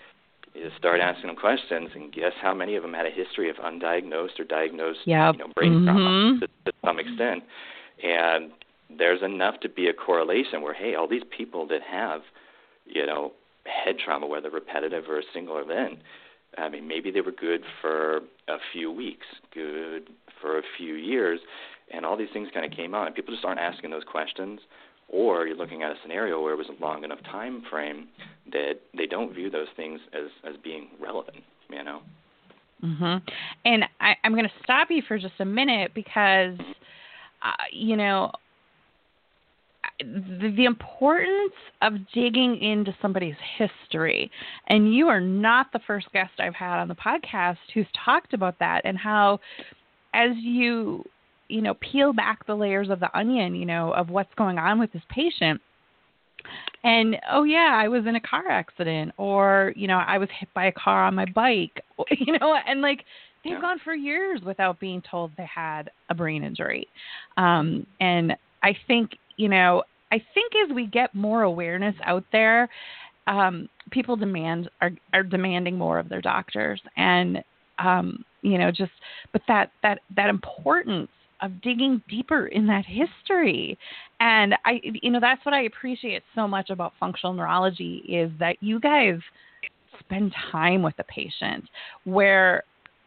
you 0.54 0.70
start 0.78 1.00
asking 1.00 1.26
them 1.26 1.36
questions, 1.36 1.90
and 1.94 2.12
guess 2.12 2.32
how 2.40 2.54
many 2.54 2.74
of 2.76 2.82
them 2.82 2.94
had 2.94 3.06
a 3.06 3.10
history 3.10 3.50
of 3.50 3.56
undiagnosed 3.56 4.40
or 4.40 4.44
diagnosed, 4.44 5.00
yep. 5.04 5.34
you 5.34 5.40
know, 5.40 5.52
brain 5.54 5.72
mm-hmm. 5.72 5.84
trauma 5.84 6.40
to, 6.40 6.46
to 6.64 6.72
some 6.84 6.98
extent. 6.98 7.44
And 8.02 8.50
there's 8.96 9.22
enough 9.22 9.60
to 9.60 9.68
be 9.68 9.88
a 9.88 9.92
correlation 9.92 10.62
where, 10.62 10.74
hey, 10.74 10.94
all 10.94 11.06
these 11.06 11.22
people 11.36 11.66
that 11.68 11.82
have, 11.82 12.22
you 12.86 13.04
know, 13.06 13.32
head 13.66 13.96
trauma, 14.02 14.26
whether 14.26 14.50
repetitive 14.50 15.04
or 15.08 15.18
a 15.18 15.22
single 15.34 15.58
event, 15.58 15.98
I 16.58 16.68
mean, 16.68 16.88
maybe 16.88 17.10
they 17.10 17.20
were 17.20 17.32
good 17.32 17.62
for 17.80 18.18
a 18.48 18.58
few 18.72 18.90
weeks, 18.90 19.26
good 19.54 20.08
for 20.40 20.58
a 20.58 20.62
few 20.76 20.94
years, 20.94 21.40
and 21.92 22.04
all 22.04 22.16
these 22.16 22.28
things 22.32 22.48
kind 22.52 22.66
of 22.66 22.76
came 22.76 22.94
out, 22.94 23.06
and 23.06 23.14
people 23.14 23.34
just 23.34 23.44
aren't 23.44 23.60
asking 23.60 23.90
those 23.90 24.04
questions 24.04 24.60
or 25.08 25.46
you're 25.46 25.56
looking 25.56 25.82
at 25.82 25.90
a 25.90 25.94
scenario 26.02 26.40
where 26.40 26.52
it 26.52 26.56
was 26.56 26.68
a 26.68 26.82
long 26.82 27.02
enough 27.02 27.22
time 27.24 27.62
frame 27.70 28.08
that 28.52 28.74
they 28.96 29.06
don't 29.06 29.34
view 29.34 29.50
those 29.50 29.68
things 29.76 30.00
as 30.12 30.30
as 30.48 30.54
being 30.62 30.88
relevant 31.00 31.38
you 31.70 31.82
know? 31.82 32.00
Mhm 32.84 33.22
and 33.64 33.84
i 34.00 34.14
i'm 34.22 34.32
going 34.32 34.44
to 34.44 34.62
stop 34.62 34.88
you 34.90 35.02
for 35.06 35.18
just 35.18 35.34
a 35.40 35.44
minute 35.44 35.92
because 35.94 36.56
uh, 37.42 37.64
you 37.72 37.96
know 37.96 38.30
the, 40.00 40.64
importance 40.64 41.52
of 41.82 41.94
digging 42.12 42.60
into 42.60 42.94
somebody's 43.00 43.36
history 43.56 44.30
and 44.68 44.94
you 44.94 45.08
are 45.08 45.20
not 45.20 45.66
the 45.72 45.80
first 45.86 46.06
guest 46.12 46.30
i've 46.38 46.54
had 46.54 46.80
on 46.80 46.88
the 46.88 46.94
podcast 46.94 47.56
who's 47.74 47.86
talked 48.04 48.34
about 48.34 48.58
that 48.58 48.82
and 48.84 48.98
how 48.98 49.38
as 50.14 50.30
you 50.36 51.04
you 51.48 51.62
know, 51.62 51.74
peel 51.74 52.12
back 52.12 52.46
the 52.46 52.54
layers 52.54 52.90
of 52.90 53.00
the 53.00 53.16
onion, 53.18 53.54
you 53.54 53.66
know, 53.66 53.92
of 53.92 54.10
what's 54.10 54.32
going 54.36 54.58
on 54.58 54.78
with 54.78 54.92
this 54.92 55.02
patient. 55.10 55.60
And 56.84 57.16
oh 57.30 57.44
yeah, 57.44 57.72
I 57.74 57.88
was 57.88 58.06
in 58.06 58.14
a 58.14 58.20
car 58.20 58.48
accident 58.48 59.12
or, 59.16 59.72
you 59.74 59.88
know, 59.88 59.98
I 59.98 60.18
was 60.18 60.28
hit 60.38 60.48
by 60.54 60.66
a 60.66 60.72
car 60.72 61.04
on 61.04 61.14
my 61.14 61.26
bike, 61.34 61.82
you 62.10 62.38
know, 62.38 62.56
and 62.66 62.80
like 62.80 63.04
they've 63.44 63.54
yeah. 63.54 63.60
gone 63.60 63.80
for 63.82 63.94
years 63.94 64.40
without 64.44 64.78
being 64.78 65.02
told 65.10 65.32
they 65.36 65.48
had 65.52 65.90
a 66.10 66.14
brain 66.14 66.44
injury. 66.44 66.86
Um 67.36 67.86
and 68.00 68.36
I 68.62 68.76
think, 68.86 69.12
you 69.38 69.48
know, 69.48 69.82
I 70.12 70.22
think 70.34 70.52
as 70.64 70.74
we 70.74 70.86
get 70.86 71.14
more 71.14 71.42
awareness 71.42 71.94
out 72.04 72.24
there, 72.32 72.68
um, 73.26 73.68
people 73.90 74.16
demand 74.16 74.68
are 74.80 74.90
are 75.14 75.22
demanding 75.22 75.78
more 75.78 75.98
of 75.98 76.08
their 76.08 76.20
doctors 76.20 76.80
and 76.96 77.42
um, 77.78 78.24
you 78.42 78.58
know, 78.58 78.70
just 78.70 78.92
but 79.32 79.42
that 79.48 79.70
that 79.82 80.00
that 80.16 80.28
importance 80.28 81.08
of 81.40 81.62
digging 81.62 82.02
deeper 82.08 82.48
in 82.48 82.66
that 82.66 82.84
history. 82.84 83.78
And 84.20 84.54
I 84.64 84.80
you 84.82 85.10
know 85.10 85.20
that's 85.20 85.44
what 85.46 85.54
I 85.54 85.62
appreciate 85.62 86.22
so 86.34 86.48
much 86.48 86.70
about 86.70 86.92
functional 86.98 87.32
neurology 87.32 87.98
is 88.08 88.30
that 88.38 88.56
you 88.60 88.80
guys 88.80 89.18
spend 90.00 90.34
time 90.52 90.82
with 90.82 90.96
the 90.96 91.04
patient 91.04 91.64
where 92.04 92.62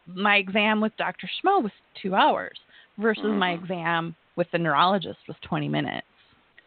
my 0.08 0.38
exam 0.38 0.82
with 0.82 0.96
Dr. 0.98 1.30
Schmoe 1.44 1.64
was 1.64 1.72
2 2.02 2.16
hours 2.16 2.58
versus 2.98 3.24
mm-hmm. 3.24 3.40
my 3.40 3.52
exam 3.52 4.16
with 4.36 4.48
the 4.52 4.58
neurologist 4.58 5.20
was 5.28 5.38
20 5.48 5.70
minutes. 5.70 6.06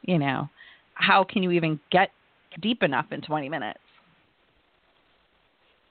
You 0.07 0.19
know, 0.19 0.49
how 0.95 1.25
can 1.25 1.43
you 1.43 1.51
even 1.53 1.81
get 1.91 2.11
deep 2.61 2.83
enough 2.83 3.07
in 3.11 3.21
20 3.21 3.49
minutes? 3.49 3.81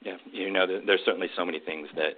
Yeah, 0.04 0.18
you 0.32 0.52
know, 0.52 0.66
there's 0.68 1.00
certainly 1.06 1.30
so 1.36 1.46
many 1.46 1.60
things 1.60 1.88
that 1.96 2.18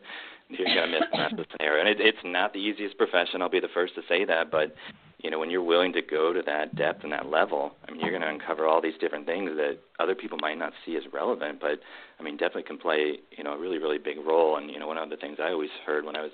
you're 0.49 0.65
going 0.65 0.91
to 0.91 0.99
miss 0.99 1.07
in 1.13 1.19
that 1.19 1.47
scenario. 1.57 1.79
And 1.79 1.89
it, 1.89 1.97
it's 1.99 2.17
not 2.23 2.53
the 2.53 2.59
easiest 2.59 2.97
profession. 2.97 3.41
I'll 3.41 3.49
be 3.49 3.59
the 3.59 3.67
first 3.73 3.95
to 3.95 4.01
say 4.09 4.25
that. 4.25 4.51
But 4.51 4.75
you 5.19 5.31
know, 5.31 5.39
when 5.39 5.49
you're 5.49 5.63
willing 5.63 5.93
to 5.93 6.01
go 6.01 6.33
to 6.33 6.41
that 6.45 6.75
depth 6.75 7.03
and 7.03 7.11
that 7.11 7.27
level, 7.27 7.71
I 7.87 7.91
mean, 7.91 8.01
you're 8.01 8.11
going 8.11 8.21
to 8.21 8.29
uncover 8.29 8.67
all 8.67 8.81
these 8.81 8.93
different 8.99 9.25
things 9.25 9.51
that 9.55 9.79
other 9.99 10.13
people 10.13 10.37
might 10.39 10.57
not 10.57 10.73
see 10.85 10.95
as 10.97 11.03
relevant. 11.13 11.59
But 11.59 11.79
I 12.19 12.23
mean, 12.23 12.37
definitely 12.37 12.63
can 12.63 12.77
play 12.77 13.17
you 13.37 13.43
know 13.43 13.53
a 13.53 13.59
really 13.59 13.77
really 13.77 13.97
big 13.97 14.17
role. 14.25 14.57
And 14.57 14.69
you 14.69 14.79
know, 14.79 14.87
one 14.87 14.97
of 14.97 15.09
the 15.09 15.17
things 15.17 15.37
I 15.39 15.51
always 15.51 15.69
heard 15.85 16.05
when 16.05 16.15
I 16.15 16.21
was 16.21 16.31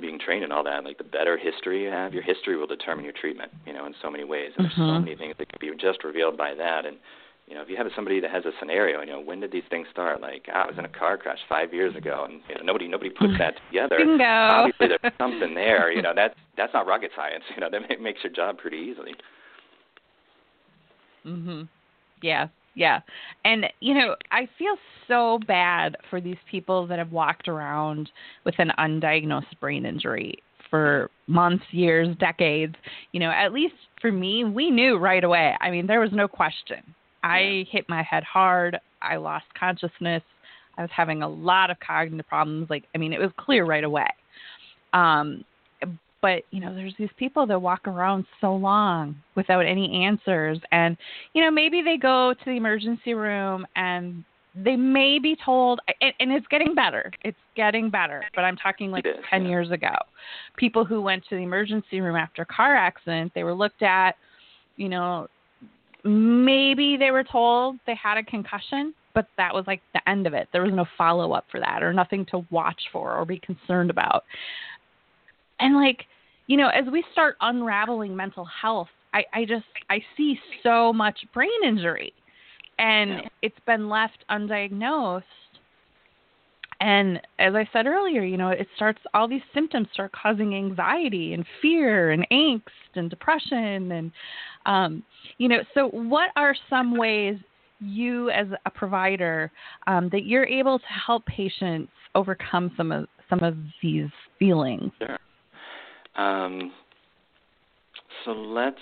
being 0.00 0.18
trained 0.18 0.44
and 0.44 0.52
all 0.52 0.64
that, 0.64 0.84
like 0.84 0.98
the 0.98 1.04
better 1.04 1.36
history 1.36 1.84
you 1.84 1.90
have, 1.90 2.14
your 2.14 2.22
history 2.22 2.56
will 2.56 2.66
determine 2.66 3.04
your 3.04 3.14
treatment. 3.14 3.52
You 3.66 3.72
know, 3.72 3.86
in 3.86 3.94
so 4.02 4.10
many 4.10 4.24
ways. 4.24 4.52
And 4.56 4.66
mm-hmm. 4.66 4.80
there's 4.80 4.88
so 4.88 4.94
mm-hmm. 4.94 5.04
many 5.04 5.16
things 5.16 5.34
that 5.38 5.48
can 5.48 5.58
be 5.60 5.70
just 5.78 6.04
revealed 6.04 6.36
by 6.36 6.54
that. 6.54 6.86
And 6.86 6.96
you 7.46 7.54
know, 7.54 7.62
if 7.62 7.68
you 7.68 7.76
have 7.76 7.86
somebody 7.94 8.20
that 8.20 8.30
has 8.30 8.44
a 8.44 8.52
scenario, 8.60 9.00
you 9.00 9.06
know, 9.06 9.20
when 9.20 9.40
did 9.40 9.52
these 9.52 9.64
things 9.68 9.86
start? 9.90 10.20
Like, 10.20 10.46
ah, 10.52 10.64
I 10.64 10.66
was 10.66 10.76
in 10.78 10.84
a 10.84 10.88
car 10.88 11.18
crash 11.18 11.38
five 11.48 11.74
years 11.74 11.94
ago, 11.96 12.24
and 12.28 12.40
you 12.48 12.54
know, 12.54 12.62
nobody 12.62 12.88
nobody 12.88 13.10
puts 13.10 13.34
that 13.38 13.54
together. 13.68 13.98
Bingo. 13.98 14.24
Obviously, 14.24 14.88
there's 14.88 15.14
something 15.18 15.54
there. 15.54 15.90
You 15.92 16.02
know, 16.02 16.12
that's 16.14 16.34
that's 16.56 16.72
not 16.72 16.86
rocket 16.86 17.10
science. 17.16 17.44
You 17.54 17.60
know, 17.60 17.68
that 17.70 17.82
makes 18.00 18.20
your 18.22 18.32
job 18.32 18.58
pretty 18.58 18.78
easily. 18.78 19.14
Mhm. 21.26 21.68
Yeah. 22.22 22.48
Yeah. 22.74 23.00
And 23.44 23.66
you 23.80 23.94
know, 23.94 24.16
I 24.30 24.48
feel 24.58 24.76
so 25.08 25.38
bad 25.46 25.96
for 26.08 26.20
these 26.20 26.38
people 26.50 26.86
that 26.86 26.98
have 26.98 27.12
walked 27.12 27.48
around 27.48 28.10
with 28.44 28.54
an 28.58 28.72
undiagnosed 28.78 29.58
brain 29.60 29.84
injury 29.84 30.42
for 30.70 31.10
months, 31.26 31.64
years, 31.70 32.16
decades. 32.18 32.74
You 33.12 33.20
know, 33.20 33.30
at 33.30 33.52
least 33.52 33.74
for 34.00 34.10
me, 34.10 34.44
we 34.44 34.70
knew 34.70 34.96
right 34.96 35.22
away. 35.22 35.54
I 35.60 35.70
mean, 35.70 35.86
there 35.86 36.00
was 36.00 36.12
no 36.12 36.26
question 36.26 36.82
I 37.22 37.66
hit 37.70 37.88
my 37.88 38.02
head 38.02 38.24
hard. 38.24 38.78
I 39.00 39.16
lost 39.16 39.44
consciousness. 39.58 40.22
I 40.76 40.82
was 40.82 40.90
having 40.94 41.22
a 41.22 41.28
lot 41.28 41.70
of 41.70 41.78
cognitive 41.80 42.26
problems. 42.26 42.68
Like, 42.70 42.84
I 42.94 42.98
mean, 42.98 43.12
it 43.12 43.20
was 43.20 43.30
clear 43.36 43.64
right 43.64 43.84
away. 43.84 44.08
Um, 44.92 45.44
but 46.22 46.44
you 46.50 46.60
know, 46.60 46.74
there's 46.74 46.94
these 46.98 47.10
people 47.18 47.46
that 47.48 47.60
walk 47.60 47.86
around 47.86 48.24
so 48.40 48.54
long 48.54 49.16
without 49.34 49.66
any 49.66 50.04
answers, 50.06 50.58
and 50.70 50.96
you 51.34 51.42
know, 51.42 51.50
maybe 51.50 51.82
they 51.82 51.98
go 51.98 52.32
to 52.32 52.44
the 52.46 52.56
emergency 52.56 53.12
room 53.12 53.66
and 53.76 54.24
they 54.54 54.76
may 54.76 55.18
be 55.18 55.36
told, 55.44 55.80
and, 56.00 56.12
and 56.20 56.32
it's 56.32 56.46
getting 56.48 56.74
better. 56.74 57.10
It's 57.22 57.38
getting 57.56 57.90
better. 57.90 58.22
But 58.34 58.42
I'm 58.42 58.56
talking 58.56 58.90
like 58.90 59.06
is, 59.06 59.16
10 59.30 59.42
yeah. 59.42 59.48
years 59.48 59.70
ago. 59.70 59.94
People 60.56 60.84
who 60.84 61.00
went 61.00 61.24
to 61.30 61.36
the 61.36 61.42
emergency 61.42 62.00
room 62.00 62.16
after 62.16 62.42
a 62.42 62.46
car 62.46 62.76
accident, 62.76 63.32
they 63.34 63.44
were 63.44 63.54
looked 63.54 63.82
at, 63.82 64.12
you 64.76 64.88
know, 64.88 65.26
maybe 66.04 66.96
they 66.96 67.10
were 67.10 67.24
told 67.24 67.76
they 67.86 67.94
had 67.94 68.18
a 68.18 68.22
concussion, 68.22 68.92
but 69.14 69.26
that 69.36 69.54
was 69.54 69.64
like 69.66 69.80
the 69.94 70.06
end 70.08 70.26
of 70.26 70.34
it. 70.34 70.48
There 70.52 70.62
was 70.62 70.72
no 70.72 70.84
follow 70.98 71.32
up 71.32 71.46
for 71.50 71.60
that 71.60 71.82
or 71.82 71.92
nothing 71.92 72.26
to 72.26 72.44
watch 72.50 72.80
for 72.92 73.16
or 73.16 73.24
be 73.24 73.38
concerned 73.38 73.88
about. 73.88 74.24
And 75.60 75.76
like, 75.76 76.04
you 76.46 76.56
know, 76.56 76.68
as 76.68 76.84
we 76.90 77.04
start 77.12 77.36
unraveling 77.40 78.14
mental 78.14 78.44
health, 78.44 78.88
I, 79.14 79.24
I 79.32 79.44
just 79.44 79.64
I 79.90 80.00
see 80.16 80.38
so 80.62 80.92
much 80.92 81.18
brain 81.34 81.50
injury 81.64 82.12
and 82.78 83.10
yeah. 83.10 83.28
it's 83.42 83.58
been 83.66 83.88
left 83.88 84.24
undiagnosed. 84.30 85.22
And 86.80 87.20
as 87.38 87.54
I 87.54 87.68
said 87.72 87.86
earlier, 87.86 88.24
you 88.24 88.36
know, 88.36 88.48
it 88.48 88.66
starts 88.74 88.98
all 89.14 89.28
these 89.28 89.42
symptoms 89.54 89.86
start 89.92 90.10
causing 90.12 90.56
anxiety 90.56 91.32
and 91.32 91.44
fear 91.60 92.10
and 92.10 92.26
angst 92.32 92.62
and 92.96 93.08
depression 93.08 93.92
and 93.92 94.12
um, 94.66 95.02
you 95.38 95.48
know, 95.48 95.58
so 95.74 95.88
what 95.88 96.30
are 96.36 96.54
some 96.70 96.96
ways 96.96 97.36
you, 97.80 98.30
as 98.30 98.46
a 98.64 98.70
provider, 98.70 99.50
um, 99.86 100.08
that 100.10 100.24
you're 100.24 100.46
able 100.46 100.78
to 100.78 100.86
help 100.86 101.24
patients 101.26 101.90
overcome 102.14 102.70
some 102.76 102.92
of 102.92 103.06
some 103.28 103.40
of 103.40 103.56
these 103.82 104.08
feelings? 104.38 104.92
Sure. 104.98 105.18
Um, 106.16 106.72
so 108.24 108.32
let's 108.32 108.80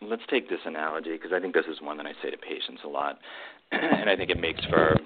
let's 0.00 0.22
take 0.30 0.48
this 0.48 0.60
analogy 0.64 1.12
because 1.12 1.32
I 1.32 1.40
think 1.40 1.54
this 1.54 1.66
is 1.70 1.80
one 1.80 1.96
that 1.96 2.06
I 2.06 2.12
say 2.22 2.30
to 2.30 2.36
patients 2.36 2.82
a 2.84 2.88
lot, 2.88 3.18
and 3.72 4.08
I 4.08 4.16
think 4.16 4.30
it 4.30 4.40
makes 4.40 4.64
for 4.66 4.96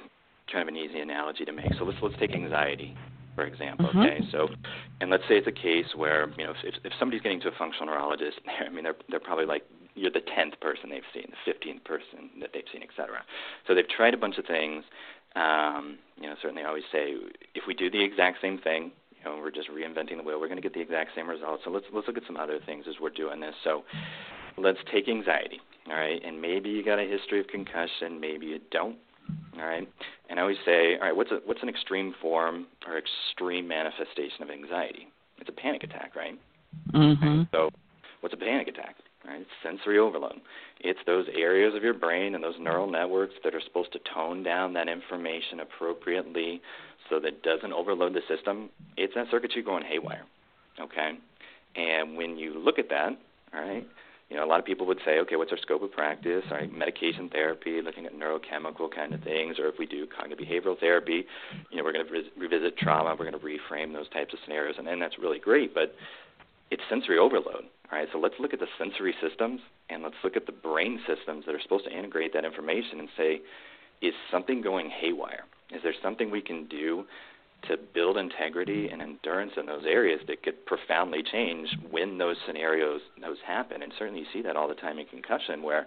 kind 0.51 0.63
of 0.63 0.69
an 0.69 0.77
easy 0.77 1.01
analogy 1.01 1.45
to 1.45 1.53
make. 1.53 1.73
So 1.79 1.85
let's 1.85 1.99
let's 2.03 2.19
take 2.19 2.33
anxiety 2.33 2.97
for 3.35 3.45
example. 3.47 3.87
Mm-hmm. 3.87 3.99
Okay, 4.01 4.21
so 4.31 4.49
and 5.01 5.11
let's 5.11 5.23
say 5.29 5.37
it's 5.37 5.47
a 5.47 5.53
case 5.53 5.87
where 5.97 6.29
you 6.39 6.45
know 6.45 6.53
if 6.63 6.75
if 6.85 6.93
somebody's 6.99 7.23
getting 7.23 7.41
to 7.41 7.49
a 7.49 7.57
functional 7.59 7.87
neurologist, 7.87 8.41
I 8.67 8.69
mean 8.69 8.85
they're 8.85 8.97
they're 9.09 9.21
probably 9.21 9.47
like 9.47 9.63
you're 9.95 10.11
the 10.11 10.25
tenth 10.35 10.59
person 10.61 10.91
they've 10.91 11.03
seen, 11.15 11.27
the 11.31 11.53
fifteenth 11.53 11.85
person 11.85 12.31
that 12.41 12.51
they've 12.53 12.69
seen, 12.73 12.83
et 12.83 12.91
cetera. 12.97 13.23
So 13.67 13.75
they've 13.75 13.89
tried 13.89 14.15
a 14.15 14.19
bunch 14.19 14.39
of 14.39 14.47
things. 14.47 14.85
Um, 15.35 15.99
you 16.21 16.29
know, 16.29 16.35
certainly 16.43 16.63
I 16.63 16.67
always 16.67 16.85
say 16.93 17.15
if 17.55 17.65
we 17.67 17.75
do 17.75 17.91
the 17.91 18.03
exact 18.03 18.39
same 18.43 18.59
thing, 18.59 18.93
you 19.25 19.31
know, 19.31 19.39
we're 19.39 19.51
just 19.51 19.69
reinventing 19.71 20.17
the 20.17 20.23
wheel. 20.23 20.41
We're 20.41 20.49
going 20.49 20.61
to 20.61 20.63
get 20.63 20.75
the 20.75 20.81
exact 20.81 21.11
same 21.15 21.29
results. 21.29 21.63
So 21.65 21.71
let's 21.71 21.87
let's 21.93 22.07
look 22.07 22.17
at 22.17 22.25
some 22.27 22.37
other 22.37 22.59
things 22.65 22.85
as 22.89 22.95
we're 23.01 23.11
doing 23.11 23.41
this. 23.41 23.55
So 23.65 23.85
let's 24.59 24.79
take 24.93 25.09
anxiety. 25.09 25.61
All 25.89 25.95
right, 25.95 26.21
and 26.25 26.41
maybe 26.41 26.71
you 26.71 26.85
got 26.85 27.01
a 27.01 27.05
history 27.05 27.41
of 27.41 27.49
concussion, 27.49 28.21
maybe 28.21 28.47
you 28.47 28.61
don't. 28.71 28.97
All 29.59 29.67
right, 29.67 29.89
and 30.31 30.39
I 30.39 30.43
always 30.43 30.57
say, 30.65 30.95
all 30.95 31.03
right, 31.03 31.17
what's 31.17 31.31
a 31.31 31.41
what's 31.45 31.63
an 31.63 31.69
extreme 31.69 32.15
form 32.21 32.67
or 32.87 32.99
extreme 32.99 33.67
manifestation 33.67 34.43
of 34.43 34.51
anxiety? 34.51 35.09
It's 35.39 35.49
a 35.49 35.53
panic 35.53 35.83
attack, 35.83 36.15
right? 36.15 36.39
Mm-hmm. 36.93 37.43
So, 37.53 37.71
what's 38.21 38.35
a 38.35 38.39
panic 38.39 38.69
attack? 38.69 38.97
Right? 39.27 39.41
It's 39.41 39.51
sensory 39.63 39.99
overload. 39.99 40.41
It's 40.81 40.99
those 41.07 41.27
areas 41.37 41.75
of 41.77 41.83
your 41.83 41.95
brain 41.95 42.35
and 42.35 42.43
those 42.43 42.57
neural 42.59 42.91
networks 42.91 43.35
that 43.45 43.55
are 43.55 43.61
supposed 43.61 43.93
to 43.93 44.01
tone 44.15 44.43
down 44.43 44.73
that 44.75 44.89
information 44.89 45.61
appropriately 45.61 46.61
so 47.13 47.21
that 47.21 47.29
it 47.29 47.43
doesn't 47.43 47.73
overload 47.73 48.15
the 48.15 48.23
system. 48.27 48.71
It's 48.97 49.15
that 49.15 49.27
circuitry 49.31 49.63
going 49.63 49.85
haywire. 49.85 50.25
Okay? 50.81 51.13
And 51.77 52.17
when 52.17 52.39
you 52.39 52.59
look 52.59 52.79
at 52.79 52.89
that, 52.89 53.11
all 53.55 53.61
right, 53.61 53.87
you 54.31 54.37
know, 54.37 54.45
a 54.45 54.49
lot 54.49 54.59
of 54.59 54.65
people 54.65 54.87
would 54.87 55.01
say, 55.05 55.19
okay, 55.19 55.37
what's 55.37 55.53
our 55.53 55.59
scope 55.59 55.83
of 55.83 55.93
practice? 55.93 56.43
All 56.51 56.57
right, 56.57 56.73
medication 56.73 57.29
therapy, 57.29 57.83
looking 57.83 58.07
at 58.07 58.15
neurochemical 58.15 58.89
kind 58.91 59.13
of 59.13 59.23
things, 59.23 59.59
or 59.59 59.67
if 59.67 59.75
we 59.79 59.85
do 59.85 60.07
cognitive 60.07 60.47
behavioral 60.47 60.79
therapy, 60.81 61.27
you 61.71 61.77
know, 61.77 61.85
we're 61.85 61.93
going 61.93 62.07
to 62.07 62.13
re- 62.13 62.31
revisit 62.39 62.79
trauma, 62.79 63.11
we're 63.11 63.31
going 63.31 63.39
to 63.39 63.47
reframe 63.47 63.93
those 63.93 64.09
types 64.09 64.33
of 64.33 64.39
scenarios, 64.45 64.77
and, 64.79 64.89
and 64.89 65.03
that's 65.03 65.19
really 65.19 65.39
great. 65.39 65.75
But 65.75 65.95
it's 66.71 66.83
sensory 66.89 67.19
overload. 67.19 67.65
All 67.91 67.99
right, 67.99 68.09
so 68.11 68.19
let's 68.19 68.37
look 68.41 68.55
at 68.55 68.61
the 68.61 68.69
sensory 68.79 69.15
systems 69.21 69.61
and 69.91 70.03
let's 70.03 70.17
look 70.25 70.35
at 70.35 70.47
the 70.47 70.53
brain 70.53 70.99
systems 71.07 71.45
that 71.45 71.55
are 71.55 71.61
supposed 71.61 71.85
to 71.85 71.91
integrate 71.91 72.33
that 72.33 72.47
information 72.47 73.01
and 73.01 73.09
say, 73.19 73.41
is 74.01 74.15
something 74.31 74.63
going 74.63 74.89
haywire? 74.89 75.45
Is 75.75 75.83
there 75.83 75.95
something 76.03 76.31
we 76.31 76.43
can 76.43 76.67
do 76.67 77.05
to 77.69 77.77
build 77.95 78.17
integrity 78.17 78.89
and 78.89 79.01
endurance 79.01 79.53
in 79.57 79.67
those 79.67 79.85
areas 79.87 80.21
that 80.27 80.43
could 80.43 80.67
profoundly 80.67 81.23
change 81.23 81.69
when 81.91 82.19
those 82.19 82.37
scenarios 82.47 83.01
those 83.21 83.37
happen. 83.47 83.83
And 83.83 83.93
certainly 83.99 84.21
you 84.21 84.27
see 84.33 84.43
that 84.43 84.57
all 84.57 84.69
the 84.69 84.75
time 84.75 84.99
in 84.99 85.07
concussion 85.07 85.63
where, 85.63 85.87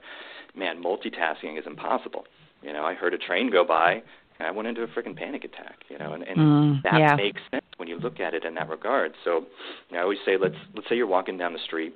man, 0.56 0.82
multitasking 0.82 1.60
is 1.60 1.66
impossible. 1.66 2.26
You 2.62 2.74
know, 2.74 2.86
I 2.86 2.94
heard 2.94 3.14
a 3.14 3.18
train 3.18 3.52
go 3.52 3.66
by 3.66 4.02
and 4.40 4.48
I 4.48 4.52
went 4.52 4.68
into 4.68 4.84
a 4.84 4.88
freaking 4.88 5.16
panic 5.16 5.44
attack. 5.44 5.80
You 5.90 5.98
know, 5.98 6.14
and, 6.14 6.24
and 6.24 6.38
mm, 6.38 6.84
that 6.84 7.00
yeah. 7.00 7.16
makes 7.16 7.42
sense 7.52 7.66
when 7.78 7.90
you 7.90 8.00
look 8.00 8.20
at 8.20 8.34
it 8.34 8.46
in 8.46 8.56
that 8.56 8.70
regard. 8.70 9.14
So 9.24 9.46
I 9.94 10.00
always 10.00 10.20
say, 10.26 10.38
let's 10.40 10.56
let's 10.74 10.88
say 10.88 10.96
you're 10.96 11.08
walking 11.08 11.38
down 11.38 11.54
the 11.54 11.60
street 11.60 11.94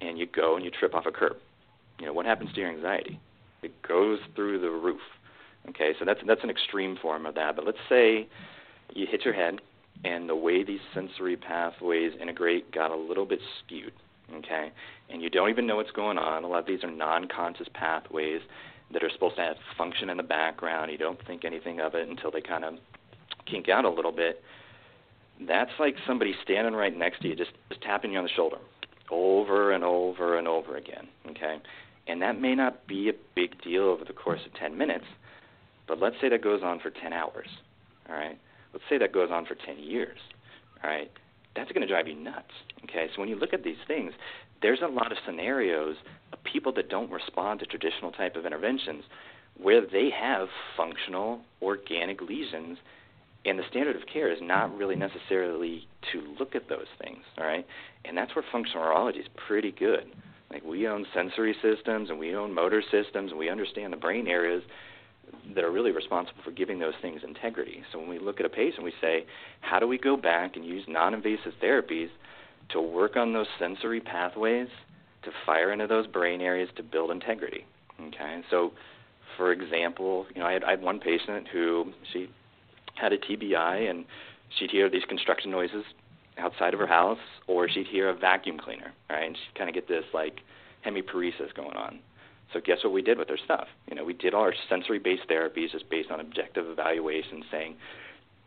and 0.00 0.18
you 0.18 0.26
go 0.26 0.56
and 0.56 0.64
you 0.64 0.70
trip 0.70 0.94
off 0.94 1.04
a 1.06 1.12
curb. 1.12 1.36
You 2.00 2.06
know, 2.06 2.12
what 2.12 2.26
happens 2.26 2.52
to 2.54 2.60
your 2.60 2.70
anxiety? 2.70 3.20
It 3.62 3.72
goes 3.86 4.18
through 4.34 4.60
the 4.60 4.70
roof. 4.70 5.00
Okay, 5.68 5.92
so 5.98 6.04
that's 6.04 6.20
that's 6.26 6.44
an 6.44 6.50
extreme 6.50 6.96
form 7.00 7.26
of 7.26 7.34
that. 7.34 7.56
But 7.56 7.64
let's 7.64 7.78
say 7.88 8.28
you 8.92 9.06
hit 9.10 9.24
your 9.24 9.34
head, 9.34 9.60
and 10.04 10.28
the 10.28 10.36
way 10.36 10.62
these 10.62 10.80
sensory 10.92 11.36
pathways 11.36 12.12
integrate 12.20 12.70
got 12.72 12.90
a 12.90 12.96
little 12.96 13.26
bit 13.26 13.40
skewed. 13.64 13.92
Okay, 14.34 14.72
and 15.10 15.22
you 15.22 15.30
don't 15.30 15.50
even 15.50 15.66
know 15.66 15.76
what's 15.76 15.90
going 15.90 16.18
on. 16.18 16.44
A 16.44 16.46
lot 16.46 16.60
of 16.60 16.66
these 16.66 16.82
are 16.82 16.90
non-conscious 16.90 17.68
pathways 17.74 18.40
that 18.92 19.02
are 19.02 19.10
supposed 19.10 19.36
to 19.36 19.42
have 19.42 19.56
function 19.76 20.10
in 20.10 20.16
the 20.16 20.22
background. 20.22 20.90
You 20.90 20.98
don't 20.98 21.18
think 21.26 21.44
anything 21.44 21.80
of 21.80 21.94
it 21.94 22.08
until 22.08 22.30
they 22.30 22.40
kind 22.40 22.64
of 22.64 22.74
kink 23.46 23.68
out 23.68 23.84
a 23.84 23.90
little 23.90 24.12
bit. 24.12 24.42
That's 25.46 25.70
like 25.78 25.96
somebody 26.06 26.34
standing 26.42 26.74
right 26.74 26.96
next 26.96 27.20
to 27.22 27.28
you, 27.28 27.36
just 27.36 27.50
just 27.68 27.82
tapping 27.82 28.12
you 28.12 28.18
on 28.18 28.24
the 28.24 28.30
shoulder, 28.30 28.58
over 29.10 29.72
and 29.72 29.82
over 29.84 30.38
and 30.38 30.46
over 30.46 30.76
again. 30.76 31.08
Okay, 31.30 31.56
and 32.06 32.22
that 32.22 32.40
may 32.40 32.54
not 32.54 32.86
be 32.86 33.08
a 33.08 33.12
big 33.34 33.60
deal 33.62 33.84
over 33.84 34.04
the 34.04 34.12
course 34.12 34.40
of 34.46 34.54
10 34.54 34.76
minutes, 34.76 35.04
but 35.86 36.00
let's 36.00 36.16
say 36.20 36.28
that 36.28 36.42
goes 36.42 36.62
on 36.62 36.80
for 36.80 36.90
10 36.90 37.12
hours. 37.12 37.48
All 38.08 38.14
right 38.14 38.38
let's 38.74 38.84
say 38.90 38.98
that 38.98 39.12
goes 39.12 39.30
on 39.30 39.46
for 39.46 39.54
10 39.54 39.78
years, 39.78 40.18
all 40.82 40.90
right, 40.90 41.10
that's 41.56 41.70
going 41.70 41.80
to 41.80 41.88
drive 41.88 42.08
you 42.08 42.16
nuts. 42.16 42.50
Okay, 42.82 43.06
so 43.14 43.20
when 43.20 43.28
you 43.28 43.36
look 43.36 43.54
at 43.54 43.64
these 43.64 43.78
things, 43.86 44.12
there's 44.60 44.80
a 44.82 44.88
lot 44.88 45.12
of 45.12 45.18
scenarios 45.24 45.96
of 46.32 46.42
people 46.44 46.72
that 46.72 46.90
don't 46.90 47.10
respond 47.10 47.60
to 47.60 47.66
traditional 47.66 48.10
type 48.10 48.36
of 48.36 48.44
interventions 48.44 49.04
where 49.56 49.80
they 49.80 50.10
have 50.10 50.48
functional 50.76 51.40
organic 51.62 52.20
lesions 52.20 52.76
and 53.46 53.58
the 53.58 53.62
standard 53.70 53.94
of 53.94 54.02
care 54.12 54.32
is 54.32 54.38
not 54.42 54.74
really 54.76 54.96
necessarily 54.96 55.86
to 56.12 56.22
look 56.40 56.54
at 56.56 56.68
those 56.68 56.86
things, 57.00 57.22
all 57.38 57.46
right? 57.46 57.66
And 58.04 58.16
that's 58.16 58.34
where 58.34 58.44
functional 58.50 58.84
neurology 58.84 59.18
is 59.20 59.28
pretty 59.46 59.70
good. 59.70 60.06
Like 60.50 60.64
we 60.64 60.88
own 60.88 61.06
sensory 61.14 61.54
systems 61.62 62.10
and 62.10 62.18
we 62.18 62.34
own 62.34 62.54
motor 62.54 62.82
systems 62.82 63.30
and 63.30 63.38
we 63.38 63.50
understand 63.50 63.92
the 63.92 63.98
brain 63.98 64.26
areas 64.26 64.62
that 65.54 65.64
are 65.64 65.70
really 65.70 65.90
responsible 65.90 66.42
for 66.44 66.50
giving 66.50 66.78
those 66.78 66.94
things 67.02 67.20
integrity. 67.26 67.82
So 67.92 67.98
when 67.98 68.08
we 68.08 68.18
look 68.18 68.40
at 68.40 68.46
a 68.46 68.50
patient, 68.50 68.84
we 68.84 68.92
say, 69.00 69.24
how 69.60 69.78
do 69.78 69.86
we 69.86 69.98
go 69.98 70.16
back 70.16 70.56
and 70.56 70.64
use 70.64 70.84
non-invasive 70.88 71.52
therapies 71.62 72.08
to 72.70 72.80
work 72.80 73.16
on 73.16 73.32
those 73.32 73.46
sensory 73.58 74.00
pathways 74.00 74.68
to 75.22 75.30
fire 75.46 75.72
into 75.72 75.86
those 75.86 76.06
brain 76.06 76.40
areas 76.40 76.68
to 76.76 76.82
build 76.82 77.10
integrity? 77.10 77.64
Okay, 78.00 78.40
so 78.50 78.72
for 79.36 79.52
example, 79.52 80.26
you 80.34 80.40
know, 80.40 80.46
I 80.46 80.52
had, 80.52 80.64
I 80.64 80.70
had 80.70 80.82
one 80.82 80.98
patient 80.98 81.48
who 81.52 81.92
she 82.12 82.28
had 82.94 83.12
a 83.12 83.18
TBI 83.18 83.90
and 83.90 84.04
she'd 84.58 84.70
hear 84.70 84.88
these 84.88 85.04
construction 85.08 85.50
noises 85.50 85.84
outside 86.38 86.74
of 86.74 86.80
her 86.80 86.86
house, 86.86 87.18
or 87.46 87.68
she'd 87.68 87.86
hear 87.86 88.08
a 88.08 88.14
vacuum 88.14 88.58
cleaner, 88.58 88.92
right? 89.08 89.24
And 89.26 89.36
she'd 89.36 89.56
kind 89.56 89.68
of 89.68 89.74
get 89.74 89.86
this 89.88 90.04
like 90.12 90.40
hemiparesis 90.84 91.54
going 91.54 91.76
on. 91.76 92.00
So 92.52 92.60
guess 92.60 92.78
what 92.84 92.92
we 92.92 93.02
did 93.02 93.18
with 93.18 93.28
their 93.28 93.38
stuff? 93.38 93.66
You 93.88 93.96
know, 93.96 94.04
we 94.04 94.12
did 94.12 94.34
all 94.34 94.42
our 94.42 94.54
sensory-based 94.68 95.28
therapies 95.28 95.72
just 95.72 95.88
based 95.90 96.10
on 96.10 96.20
objective 96.20 96.66
evaluation, 96.68 97.42
saying 97.50 97.76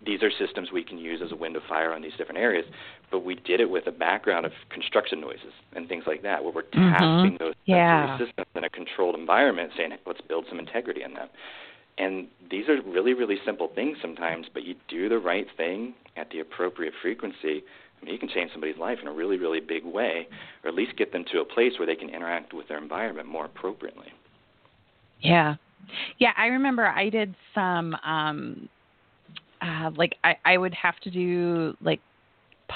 these 0.06 0.22
are 0.22 0.32
systems 0.32 0.72
we 0.72 0.84
can 0.84 0.98
use 0.98 1.22
as 1.24 1.32
a 1.32 1.36
wind 1.36 1.56
of 1.56 1.64
fire 1.68 1.92
on 1.92 2.02
these 2.02 2.14
different 2.18 2.40
areas. 2.40 2.66
But 3.12 3.26
we 3.26 3.36
did 3.36 3.60
it 3.60 3.70
with 3.70 3.88
a 3.88 3.92
background 3.92 4.46
of 4.46 4.52
construction 4.70 5.20
noises 5.20 5.54
and 5.74 5.90
things 5.90 6.04
like 6.06 6.22
that, 6.24 6.44
where 6.44 6.54
we're 6.54 6.64
mm-hmm. 6.64 7.36
those 7.38 7.56
yeah. 7.66 8.18
sensory 8.18 8.28
systems 8.28 8.48
in 8.56 8.64
a 8.64 8.70
controlled 8.70 9.16
environment, 9.16 9.72
saying 9.76 9.92
let's 10.06 10.22
build 10.22 10.46
some 10.48 10.60
integrity 10.60 11.04
in 11.04 11.14
them. 11.14 11.30
And 11.98 12.28
these 12.50 12.70
are 12.70 12.80
really, 12.84 13.14
really 13.14 13.38
simple 13.44 13.72
things 13.74 13.98
sometimes, 14.02 14.48
but 14.54 14.64
you 14.64 14.76
do 14.88 15.10
the 15.10 15.18
right 15.18 15.48
thing 15.58 15.96
at 16.16 16.30
the 16.30 16.40
appropriate 16.40 16.94
frequency 17.02 17.64
I 18.02 18.06
mean, 18.06 18.14
you 18.14 18.20
can 18.20 18.30
change 18.30 18.52
somebody's 18.52 18.78
life 18.78 19.00
in 19.02 19.08
a 19.08 19.12
really, 19.12 19.38
really 19.38 19.60
big 19.60 19.84
way, 19.84 20.28
or 20.64 20.70
at 20.70 20.76
least 20.76 20.98
get 20.98 21.12
them 21.12 21.26
to 21.32 21.40
a 21.40 21.46
place 21.46 21.74
where 21.80 21.86
they 21.86 21.96
can 21.96 22.10
interact 22.10 22.54
with 22.54 22.68
their 22.68 22.78
environment 22.78 23.28
more 23.28 23.46
appropriately. 23.46 24.08
Yeah, 25.22 25.56
yeah. 26.20 26.32
I 26.38 26.48
remember 26.48 26.88
I 26.88 27.10
did 27.10 27.34
some, 27.56 27.96
um, 28.06 28.70
uh, 29.62 29.90
like 29.96 30.16
I, 30.24 30.36
I 30.46 30.58
would 30.58 30.74
have 30.76 31.00
to 31.00 31.10
do 31.10 31.76
like 31.82 32.00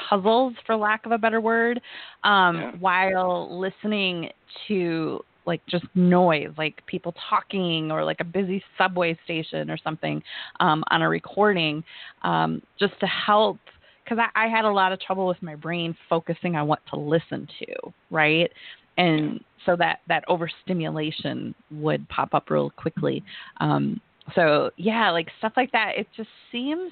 puzzles, 0.10 0.54
for 0.66 0.76
lack 0.76 1.06
of 1.06 1.12
a 1.12 1.18
better 1.18 1.42
word, 1.42 1.82
um, 2.24 2.56
yeah. 2.56 2.72
while 2.80 3.60
listening 3.60 4.30
to 4.68 5.24
like 5.46 5.62
just 5.68 5.86
noise, 5.96 6.50
like 6.58 6.86
people 6.86 7.14
talking 7.30 7.92
or 7.92 8.04
like 8.04 8.20
a 8.20 8.24
busy 8.24 8.64
subway 8.78 9.18
station 9.24 9.70
or 9.70 9.78
something 9.78 10.22
um, 10.60 10.84
on 10.92 11.02
a 11.02 11.10
recording, 11.10 11.84
um, 12.24 12.62
just 12.80 12.94
to 13.00 13.08
help 13.08 13.58
because 14.04 14.20
I, 14.20 14.46
I 14.46 14.48
had 14.48 14.66
a 14.66 14.72
lot 14.72 14.92
of 14.92 15.00
trouble 15.00 15.28
with 15.28 15.42
my 15.42 15.56
brain 15.56 15.96
focusing 16.10 16.56
on 16.56 16.68
what 16.68 16.80
to 16.90 17.00
listen 17.00 17.48
to, 17.60 17.94
right? 18.10 18.52
And 18.98 19.44
so 19.66 19.76
that 19.78 20.00
that 20.08 20.24
overstimulation 20.28 21.56
would 21.72 22.08
pop 22.10 22.34
up 22.34 22.50
real 22.50 22.70
quickly. 22.72 23.24
Um, 23.60 24.02
so 24.36 24.72
yeah, 24.78 25.12
like 25.12 25.28
stuff 25.40 25.54
like 25.56 25.72
that. 25.72 25.94
It 25.98 26.08
just 26.16 26.30
seems 26.52 26.92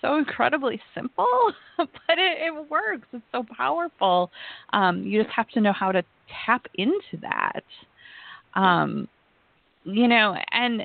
so 0.00 0.16
incredibly 0.16 0.80
simple, 0.94 1.26
but 1.76 2.18
it, 2.18 2.38
it 2.46 2.70
works. 2.70 3.06
It's 3.12 3.24
so 3.32 3.44
powerful. 3.56 4.30
Um, 4.72 5.02
you 5.02 5.22
just 5.22 5.34
have 5.34 5.48
to 5.50 5.60
know 5.60 5.72
how 5.72 5.92
to 5.92 6.02
tap 6.46 6.66
into 6.74 7.18
that. 7.22 7.64
Um, 8.54 9.08
you 9.84 10.08
know, 10.08 10.36
and 10.52 10.82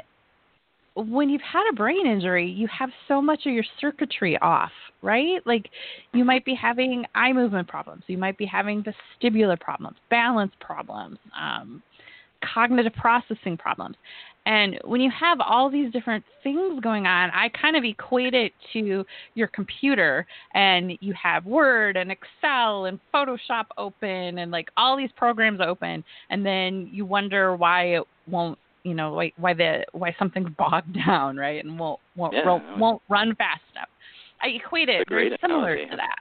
when 0.95 1.29
you've 1.29 1.41
had 1.41 1.63
a 1.71 1.75
brain 1.75 2.06
injury, 2.06 2.49
you 2.49 2.67
have 2.67 2.89
so 3.08 3.21
much 3.21 3.45
of 3.45 3.53
your 3.53 3.63
circuitry 3.82 4.38
off, 4.39 4.71
right? 5.01 5.45
Like 5.45 5.69
you 6.13 6.23
might 6.23 6.45
be 6.45 6.53
having 6.53 7.06
eye 7.15 7.34
movement 7.34 7.67
problems, 7.67 8.03
you 8.08 8.17
might 8.17 8.38
be 8.38 8.45
having 8.45 8.84
vestibular 8.84 9.60
problems, 9.60 9.97
balance 10.10 10.51
problems, 10.60 11.17
um, 11.39 11.82
cognitive 12.53 12.93
processing 12.93 13.58
problems. 13.58 13.95
And 14.45 14.77
when 14.84 14.99
you 14.99 15.10
have 15.17 15.39
all 15.39 15.69
these 15.71 15.91
different 15.93 16.23
things 16.43 16.82
going 16.82 17.06
on, 17.06 17.32
I 17.32 17.49
kind 17.49 17.77
of 17.77 17.86
equate 17.86 18.34
it 18.34 18.51
to 18.73 19.06
your 19.36 19.47
computer 19.47 20.27
and 20.53 20.91
you 20.99 21.13
have 21.21 21.45
Word 21.45 21.95
and 21.95 22.12
Excel 22.12 22.86
and 22.86 22.99
Photoshop 23.13 23.65
open 23.77 24.39
and 24.39 24.51
like 24.51 24.69
all 24.75 24.97
these 24.97 25.12
programs 25.15 25.62
open 25.65 26.03
and 26.29 26.45
then 26.45 26.89
you 26.91 27.06
wonder 27.06 27.56
why 27.56 27.95
it 27.95 28.03
won't 28.27 28.60
you 28.84 28.93
know 28.93 29.13
why 29.13 29.32
why 29.38 29.54
the 29.54 29.84
why 29.91 30.15
something's 30.17 30.50
bogged 30.58 30.96
down, 31.06 31.38
right, 31.38 31.63
and 31.63 31.78
won't 31.80 32.00
won't 32.15 32.34
yeah, 32.34 32.46
won't, 32.46 32.78
won't 32.78 33.02
run 33.10 33.36
fast 33.36 33.62
enough. 33.74 33.89
I 34.41 34.48
equate 34.50 34.89
it 34.89 35.08
very 35.10 35.32
similar 35.41 35.78
to 35.78 35.96
that. 35.96 36.19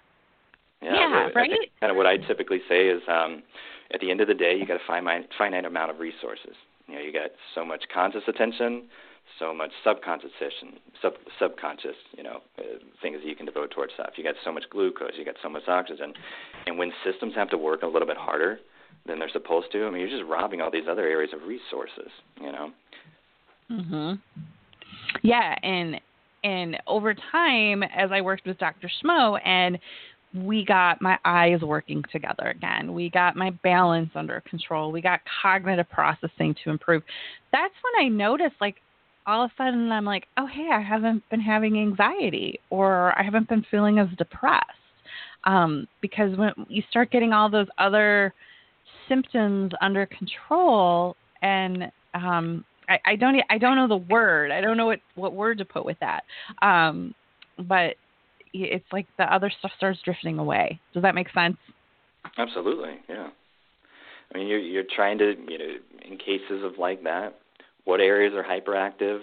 Yeah, 0.81 0.95
yeah 0.95 1.29
right. 1.35 1.51
kind 1.81 1.91
of 1.91 1.97
what 1.97 2.07
I 2.07 2.17
typically 2.17 2.61
say 2.69 2.87
is, 2.87 3.03
um, 3.09 3.43
at 3.93 4.01
the 4.01 4.11
end 4.11 4.21
of 4.21 4.29
the 4.29 4.35
day, 4.35 4.57
you 4.57 4.67
got 4.67 4.77
a 4.77 4.87
finite 4.87 5.29
finite 5.37 5.65
amount 5.65 5.91
of 5.91 5.99
resources. 5.99 6.55
You 6.87 6.95
know, 6.95 7.01
you 7.01 7.13
got 7.13 7.31
so 7.55 7.65
much 7.65 7.85
conscious 7.93 8.23
attention, 8.27 8.85
so 9.39 9.55
much 9.55 9.71
subconscious 9.85 10.31
sub 11.01 11.15
subconscious, 11.39 11.97
you 12.17 12.23
know, 12.23 12.41
uh, 12.59 12.79
things 13.01 13.19
that 13.23 13.29
you 13.29 13.37
can 13.37 13.47
devote 13.47 13.71
towards 13.71 13.93
stuff. 13.95 14.11
You 14.17 14.25
got 14.25 14.35
so 14.45 14.53
much 14.53 14.65
glucose, 14.71 15.13
you 15.17 15.25
got 15.25 15.37
so 15.43 15.49
much 15.49 15.63
oxygen, 15.69 16.13
and 16.67 16.79
when 16.79 16.93
systems 17.05 17.35
have 17.35 17.51
to 17.51 17.59
work 17.59 17.83
a 17.83 17.87
little 17.87 18.07
bit 18.07 18.17
harder, 18.17 18.59
than 19.07 19.19
they're 19.19 19.31
supposed 19.31 19.71
to. 19.73 19.87
I 19.87 19.91
mean, 19.91 20.01
you're 20.01 20.19
just 20.19 20.29
robbing 20.29 20.61
all 20.61 20.71
these 20.71 20.89
other 20.89 21.07
areas 21.07 21.33
of 21.33 21.43
resources, 21.47 22.11
you 22.41 22.53
know. 22.53 22.73
Mhm. 23.71 24.21
Yeah, 25.23 25.57
and 25.63 26.01
and 26.45 26.81
over 26.87 27.15
time, 27.15 27.83
as 27.83 28.11
I 28.11 28.21
worked 28.21 28.47
with 28.47 28.59
Dr. 28.59 28.89
Schmoe, 28.89 29.41
and 29.45 29.79
we 30.35 30.65
got 30.65 31.01
my 31.01 31.19
eyes 31.25 31.61
working 31.61 32.03
together 32.11 32.49
again. 32.49 32.95
We 32.95 33.11
got 33.11 33.37
my 33.37 33.51
balance 33.63 34.11
under 34.15 34.41
control. 34.41 34.91
We 34.91 35.01
got 35.01 35.21
cognitive 35.43 35.89
processing 35.91 36.55
to 36.65 36.71
improve. 36.71 37.03
That's 37.53 37.75
when 37.83 38.05
I 38.05 38.09
noticed, 38.09 38.57
like, 38.61 38.77
all 39.27 39.45
of 39.45 39.51
a 39.51 39.55
sudden, 39.57 39.93
I'm 39.93 40.05
like, 40.05 40.27
oh, 40.37 40.47
hey, 40.47 40.71
I 40.73 40.81
haven't 40.81 41.23
been 41.31 41.41
having 41.41 41.79
anxiety 41.79 42.59
or 42.71 43.17
I 43.19 43.23
haven't 43.23 43.49
been 43.49 43.65
feeling 43.71 43.99
as 43.99 44.09
depressed. 44.17 44.67
Um, 45.45 45.87
because 46.01 46.37
when 46.37 46.53
you 46.69 46.83
start 46.91 47.11
getting 47.11 47.33
all 47.33 47.49
those 47.51 47.69
other 47.79 48.33
symptoms 49.13 49.73
under 49.81 50.07
control, 50.07 51.17
and 51.43 51.91
um, 52.15 52.65
I, 52.89 52.99
I 53.05 53.17
don't, 53.17 53.37
I 53.51 53.59
don't 53.59 53.77
know 53.77 53.89
the 53.89 54.05
word. 54.09 54.51
I 54.51 54.61
don't 54.61 54.77
know 54.77 54.87
what 54.87 55.01
what 55.15 55.35
word 55.35 55.59
to 55.59 55.65
put 55.65 55.85
with 55.85 55.99
that. 56.01 56.25
Um, 56.63 57.15
but 57.59 57.97
it's 58.55 58.85
like 58.93 59.07
the 59.19 59.25
other 59.25 59.51
stuff 59.59 59.73
starts 59.77 59.99
drifting 60.05 60.39
away. 60.39 60.81
Does 60.95 61.03
that 61.03 61.15
make 61.15 61.31
sense? 61.33 61.57
Absolutely, 62.39 62.95
yeah. 63.09 63.29
I 64.33 64.39
mean, 64.39 64.47
you're 64.47 64.59
you're 64.59 64.85
trying 64.95 65.19
to, 65.19 65.35
you 65.49 65.59
know, 65.59 65.75
in 66.05 66.17
cases 66.19 66.63
of 66.65 66.79
like 66.79 67.03
that, 67.05 67.39
what 67.85 68.01
areas 68.01 68.33
are 68.35 68.45
hyperactive, 68.45 69.21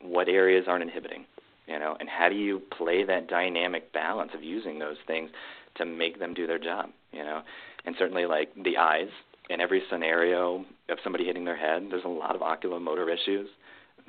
what 0.00 0.28
areas 0.28 0.64
aren't 0.68 0.82
inhibiting, 0.82 1.24
you 1.66 1.78
know, 1.78 1.96
and 2.00 2.08
how 2.08 2.28
do 2.28 2.34
you 2.34 2.60
play 2.76 3.04
that 3.04 3.28
dynamic 3.28 3.92
balance 3.92 4.32
of 4.34 4.42
using 4.42 4.78
those 4.78 4.96
things 5.06 5.30
to 5.76 5.84
make 5.84 6.18
them 6.18 6.34
do 6.34 6.46
their 6.46 6.58
job, 6.58 6.90
you 7.12 7.22
know, 7.22 7.42
and 7.84 7.94
certainly 7.98 8.26
like 8.26 8.52
the 8.64 8.76
eyes 8.76 9.08
in 9.48 9.60
every 9.60 9.82
scenario 9.90 10.64
of 10.88 10.98
somebody 11.02 11.24
hitting 11.24 11.44
their 11.44 11.56
head, 11.56 11.86
there's 11.90 12.04
a 12.04 12.08
lot 12.08 12.34
of 12.34 12.42
oculomotor 12.42 13.12
issues, 13.12 13.48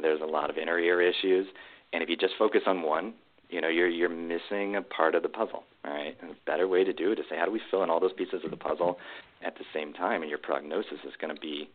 there's 0.02 0.22
a 0.22 0.26
lot 0.26 0.50
of 0.50 0.58
inner 0.58 0.80
ear 0.80 1.02
issues, 1.02 1.48
and 1.94 2.04
if 2.04 2.10
you 2.10 2.18
just 2.18 2.34
focus 2.38 2.62
on 2.68 2.82
one, 2.82 3.14
you 3.50 3.62
know 3.62 3.68
you're 3.68 3.90
you're 3.90 4.10
missing 4.10 4.76
a 4.76 4.82
part 4.82 5.16
of 5.16 5.24
the 5.24 5.30
puzzle 5.30 5.64
right? 5.84 6.16
And 6.22 6.32
a 6.32 6.36
better 6.46 6.68
way 6.68 6.84
to 6.84 6.94
do 6.94 7.12
it 7.12 7.20
is 7.20 7.26
say 7.30 7.38
how 7.38 7.46
do 7.46 7.52
we 7.52 7.62
fill 7.72 7.84
in 7.84 7.90
all 7.90 8.00
those 8.00 8.14
pieces 8.14 8.42
of 8.44 8.52
the 8.52 8.58
puzzle 8.58 8.98
at 9.44 9.56
the 9.58 9.64
same 9.74 9.94
time? 9.94 10.22
And 10.22 10.30
your 10.30 10.40
prognosis 10.40 11.00
is 11.06 11.14
going 11.20 11.34
to 11.34 11.40
be 11.40 11.70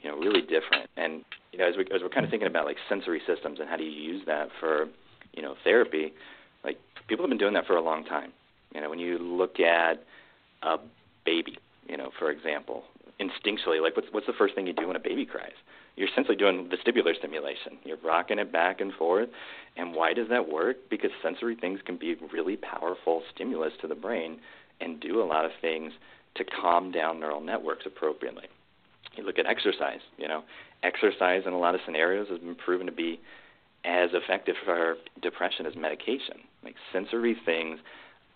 you 0.00 0.10
know 0.10 0.16
really 0.16 0.42
different. 0.42 0.88
And 0.96 1.24
you 1.52 1.58
know 1.58 1.68
as 1.68 1.76
we 1.76 1.84
as 1.94 2.02
we're 2.02 2.08
kind 2.08 2.24
of 2.24 2.30
thinking 2.30 2.48
about 2.48 2.66
like 2.66 2.76
sensory 2.88 3.20
systems 3.26 3.58
and 3.60 3.68
how 3.68 3.76
do 3.76 3.84
you 3.84 3.90
use 3.90 4.22
that 4.26 4.48
for 4.60 4.86
you 5.32 5.42
know 5.42 5.54
therapy 5.64 6.12
like 6.64 6.78
people 7.08 7.24
have 7.24 7.30
been 7.30 7.38
doing 7.38 7.54
that 7.54 7.66
for 7.66 7.76
a 7.76 7.82
long 7.82 8.04
time. 8.04 8.32
You 8.74 8.80
know 8.80 8.90
when 8.90 8.98
you 8.98 9.18
look 9.18 9.60
at 9.60 10.02
a 10.62 10.76
baby 11.24 11.58
you 11.88 11.96
know 11.96 12.10
for 12.18 12.30
example 12.30 12.84
instinctually 13.20 13.82
like 13.82 13.96
what's 13.96 14.08
what's 14.12 14.26
the 14.26 14.32
first 14.32 14.54
thing 14.54 14.66
you 14.66 14.72
do 14.72 14.86
when 14.86 14.96
a 14.96 15.00
baby 15.00 15.26
cries 15.26 15.58
you're 15.98 16.08
essentially 16.08 16.36
doing 16.36 16.70
vestibular 16.70 17.16
stimulation. 17.18 17.76
You're 17.82 17.98
rocking 18.04 18.38
it 18.38 18.52
back 18.52 18.80
and 18.80 18.92
forth. 18.92 19.28
And 19.76 19.92
why 19.92 20.14
does 20.14 20.28
that 20.28 20.48
work? 20.48 20.76
Because 20.88 21.10
sensory 21.20 21.56
things 21.56 21.80
can 21.84 21.96
be 21.96 22.14
really 22.32 22.56
powerful 22.56 23.22
stimulus 23.34 23.72
to 23.80 23.88
the 23.88 23.96
brain 23.96 24.38
and 24.80 25.00
do 25.00 25.20
a 25.20 25.26
lot 25.26 25.44
of 25.44 25.50
things 25.60 25.92
to 26.36 26.44
calm 26.44 26.92
down 26.92 27.18
neural 27.18 27.40
networks 27.40 27.84
appropriately. 27.84 28.44
You 29.16 29.24
look 29.24 29.40
at 29.40 29.46
exercise, 29.46 29.98
you 30.18 30.28
know, 30.28 30.44
exercise 30.84 31.42
in 31.46 31.52
a 31.52 31.58
lot 31.58 31.74
of 31.74 31.80
scenarios 31.84 32.28
has 32.28 32.38
been 32.38 32.54
proven 32.54 32.86
to 32.86 32.92
be 32.92 33.18
as 33.84 34.10
effective 34.12 34.54
for 34.64 34.94
depression 35.20 35.66
as 35.66 35.74
medication. 35.74 36.36
Like 36.62 36.76
sensory 36.92 37.36
things 37.44 37.80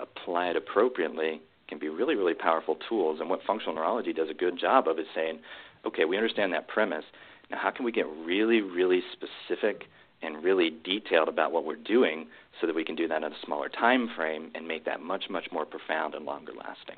applied 0.00 0.56
appropriately 0.56 1.40
can 1.72 1.78
be 1.78 1.88
really, 1.88 2.14
really 2.14 2.34
powerful 2.34 2.76
tools. 2.88 3.18
And 3.20 3.30
what 3.30 3.40
functional 3.46 3.74
neurology 3.74 4.12
does 4.12 4.28
a 4.30 4.34
good 4.34 4.58
job 4.58 4.86
of 4.86 4.98
is 4.98 5.06
saying, 5.14 5.38
okay, 5.86 6.04
we 6.04 6.16
understand 6.18 6.52
that 6.52 6.68
premise. 6.68 7.04
Now, 7.50 7.58
how 7.58 7.70
can 7.70 7.86
we 7.86 7.92
get 7.92 8.06
really, 8.26 8.60
really 8.60 9.00
specific 9.12 9.84
and 10.20 10.44
really 10.44 10.70
detailed 10.84 11.28
about 11.28 11.50
what 11.50 11.64
we're 11.64 11.76
doing 11.76 12.26
so 12.60 12.66
that 12.66 12.76
we 12.76 12.84
can 12.84 12.94
do 12.94 13.08
that 13.08 13.22
in 13.22 13.32
a 13.32 13.36
smaller 13.44 13.70
time 13.70 14.10
frame 14.14 14.50
and 14.54 14.68
make 14.68 14.84
that 14.84 15.00
much, 15.00 15.24
much 15.30 15.46
more 15.50 15.64
profound 15.64 16.14
and 16.14 16.26
longer 16.26 16.52
lasting? 16.52 16.96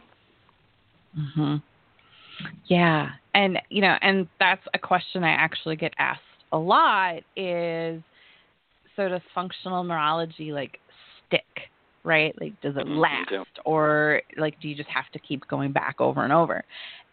Mm-hmm. 1.16 1.56
Yeah, 2.66 3.10
and 3.32 3.60
you 3.70 3.80
know, 3.80 3.94
and 4.02 4.26
that's 4.40 4.66
a 4.74 4.78
question 4.78 5.22
I 5.22 5.30
actually 5.30 5.76
get 5.76 5.94
asked 5.98 6.20
a 6.50 6.58
lot 6.58 7.22
is 7.37 8.02
so 8.96 9.08
does 9.08 9.20
functional 9.32 9.84
neurology 9.84 10.50
like 10.50 10.78
stick 11.26 11.70
right? 12.04 12.34
Like, 12.40 12.60
does 12.60 12.76
it 12.76 12.86
mm-hmm, 12.86 12.98
last, 12.98 13.30
or 13.64 14.22
like, 14.36 14.60
do 14.60 14.68
you 14.68 14.74
just 14.74 14.90
have 14.90 15.10
to 15.12 15.18
keep 15.18 15.46
going 15.48 15.72
back 15.72 16.00
over 16.00 16.22
and 16.22 16.32
over? 16.32 16.64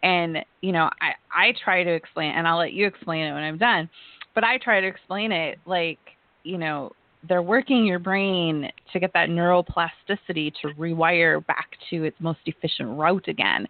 And 0.02 0.38
you 0.60 0.72
know, 0.72 0.90
I 1.00 1.12
I 1.34 1.54
try 1.64 1.82
to 1.84 1.92
explain, 1.92 2.32
and 2.32 2.46
I'll 2.46 2.58
let 2.58 2.72
you 2.72 2.86
explain 2.86 3.26
it 3.26 3.32
when 3.32 3.42
I'm 3.42 3.58
done. 3.58 3.88
But 4.34 4.44
I 4.44 4.58
try 4.58 4.80
to 4.80 4.86
explain 4.86 5.32
it 5.32 5.58
like, 5.66 5.98
you 6.44 6.58
know, 6.58 6.92
they're 7.28 7.42
working 7.42 7.86
your 7.86 7.98
brain 7.98 8.70
to 8.92 9.00
get 9.00 9.12
that 9.14 9.28
neuroplasticity 9.28 10.52
to 10.62 10.68
rewire 10.78 11.44
back 11.46 11.70
to 11.90 12.04
its 12.04 12.16
most 12.20 12.40
efficient 12.46 12.98
route 12.98 13.28
again. 13.28 13.66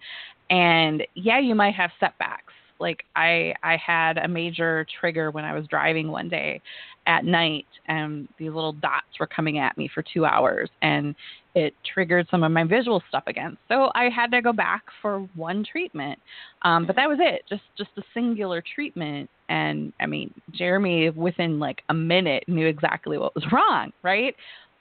And 0.50 1.02
yeah, 1.14 1.38
you 1.38 1.54
might 1.54 1.74
have 1.74 1.90
setbacks. 2.00 2.52
Like 2.80 3.04
I 3.14 3.54
I 3.62 3.76
had 3.76 4.18
a 4.18 4.28
major 4.28 4.86
trigger 5.00 5.30
when 5.30 5.44
I 5.44 5.54
was 5.54 5.66
driving 5.68 6.08
one 6.08 6.28
day 6.28 6.60
at 7.06 7.24
night 7.24 7.66
and 7.86 8.28
these 8.38 8.52
little 8.52 8.72
dots 8.72 9.18
were 9.18 9.26
coming 9.26 9.58
at 9.58 9.76
me 9.76 9.90
for 9.92 10.04
2 10.14 10.24
hours 10.24 10.70
and 10.82 11.14
it 11.54 11.74
triggered 11.92 12.26
some 12.30 12.42
of 12.42 12.52
my 12.52 12.64
visual 12.64 13.02
stuff 13.08 13.24
again. 13.26 13.58
So 13.68 13.90
I 13.94 14.08
had 14.08 14.30
to 14.30 14.40
go 14.40 14.52
back 14.52 14.82
for 15.02 15.28
one 15.34 15.64
treatment. 15.70 16.18
Um, 16.62 16.86
but 16.86 16.96
that 16.96 17.08
was 17.08 17.18
it. 17.20 17.42
Just 17.48 17.62
just 17.76 17.90
a 17.98 18.02
singular 18.14 18.62
treatment 18.74 19.28
and 19.48 19.92
I 20.00 20.06
mean, 20.06 20.32
Jeremy 20.52 21.10
within 21.10 21.58
like 21.58 21.82
a 21.88 21.94
minute 21.94 22.44
knew 22.48 22.66
exactly 22.66 23.18
what 23.18 23.34
was 23.34 23.44
wrong, 23.52 23.92
right? 24.02 24.34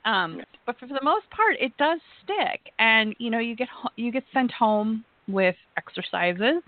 Um, 0.05 0.41
but 0.65 0.79
for 0.79 0.87
the 0.87 0.99
most 1.03 1.29
part, 1.29 1.57
it 1.59 1.77
does 1.77 1.99
stick, 2.23 2.73
and 2.79 3.13
you 3.19 3.29
know, 3.29 3.37
you 3.37 3.55
get 3.55 3.67
you 3.97 4.11
get 4.11 4.23
sent 4.33 4.51
home 4.51 5.05
with 5.27 5.55
exercises 5.77 6.63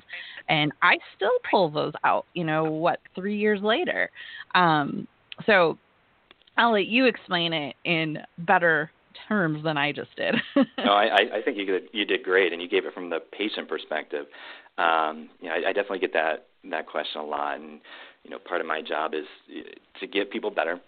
and 0.50 0.72
I 0.82 0.98
still 1.16 1.32
pull 1.50 1.70
those 1.70 1.94
out, 2.04 2.26
you 2.34 2.44
know, 2.44 2.64
what, 2.64 3.00
three 3.16 3.38
years 3.38 3.62
later. 3.62 4.10
Um, 4.56 5.08
so 5.46 5.78
I'll 6.58 6.74
let 6.74 6.88
you 6.88 7.06
explain 7.06 7.54
it 7.54 7.76
in 7.84 8.20
better 8.40 8.92
terms 9.28 9.64
than 9.64 9.78
I 9.78 9.92
just 9.92 10.16
did. 10.16 10.36
no, 10.78 10.94
I, 10.94 11.38
I 11.38 11.42
think 11.44 11.58
you 11.58 11.66
did, 11.66 11.84
you 11.92 12.06
did 12.06 12.24
great, 12.24 12.54
and 12.54 12.62
you 12.62 12.68
gave 12.68 12.86
it 12.86 12.94
from 12.94 13.10
the 13.10 13.20
patient 13.20 13.68
perspective. 13.68 14.26
Um, 14.78 15.30
you 15.40 15.50
know, 15.50 15.56
I, 15.56 15.70
I 15.70 15.74
definitely 15.74 16.00
get 16.00 16.14
that 16.14 16.48
that 16.70 16.88
question 16.88 17.22
a 17.22 17.26
lot, 17.26 17.60
and 17.60 17.80
you 18.24 18.30
know, 18.30 18.40
part 18.40 18.62
of 18.62 18.68
my 18.68 18.82
job 18.82 19.14
is 19.14 19.26
to 20.00 20.08
get 20.08 20.32
people 20.32 20.50
better 20.50 20.80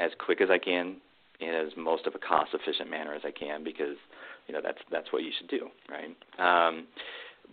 as 0.00 0.10
quick 0.24 0.40
as 0.40 0.48
I 0.50 0.58
can 0.58 0.96
in 1.40 1.54
as 1.54 1.72
most 1.76 2.06
of 2.06 2.14
a 2.14 2.18
cost 2.18 2.50
efficient 2.54 2.90
manner 2.90 3.14
as 3.14 3.22
I 3.24 3.30
can 3.30 3.64
because 3.64 3.96
you 4.46 4.54
know 4.54 4.60
that's 4.62 4.78
that's 4.90 5.12
what 5.12 5.22
you 5.22 5.30
should 5.36 5.48
do, 5.48 5.68
right? 5.90 6.68
Um, 6.68 6.86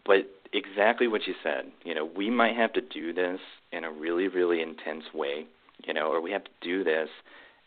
but 0.05 0.29
exactly 0.53 1.07
what 1.07 1.27
you 1.27 1.33
said. 1.43 1.65
You 1.83 1.95
know, 1.95 2.05
we 2.05 2.29
might 2.29 2.55
have 2.55 2.73
to 2.73 2.81
do 2.81 3.13
this 3.13 3.39
in 3.71 3.83
a 3.83 3.91
really 3.91 4.27
really 4.27 4.61
intense 4.61 5.05
way, 5.13 5.45
you 5.85 5.93
know, 5.93 6.11
or 6.11 6.21
we 6.21 6.31
have 6.31 6.43
to 6.43 6.51
do 6.61 6.83
this 6.83 7.09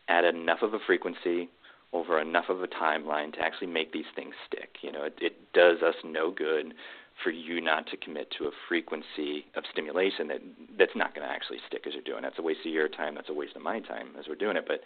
at 0.09 0.25
enough 0.25 0.63
of 0.63 0.75
a 0.75 0.79
frequency 0.87 1.49
over 1.93 2.21
enough 2.21 2.47
of 2.49 2.63
a 2.63 2.67
timeline 2.67 3.33
to 3.35 3.41
actually 3.41 3.67
make 3.67 3.93
these 3.93 4.09
things 4.17 4.35
stick. 4.47 4.77
You 4.81 4.93
know, 4.93 5.05
it, 5.05 5.15
it 5.21 5.53
does 5.53 5.83
us 5.83 5.95
no 6.05 6.31
good 6.31 6.75
for 7.23 7.31
you 7.31 7.61
not 7.61 7.87
to 7.89 7.97
commit 7.97 8.33
to 8.39 8.45
a 8.45 8.51
frequency 8.69 9.45
of 9.55 9.65
stimulation 9.71 10.29
that 10.29 10.41
that's 10.79 10.97
not 10.97 11.15
going 11.15 11.27
to 11.27 11.33
actually 11.33 11.59
stick 11.69 11.83
as 11.87 11.93
you're 11.93 12.03
doing. 12.03 12.23
That's 12.23 12.39
a 12.39 12.43
waste 12.43 12.61
of 12.65 12.73
your 12.73 12.89
time. 12.89 13.15
That's 13.15 13.29
a 13.29 13.35
waste 13.35 13.55
of 13.57 13.63
my 13.63 13.81
time 13.81 14.09
as 14.19 14.25
we're 14.29 14.35
doing 14.35 14.57
it. 14.57 14.65
But 14.67 14.81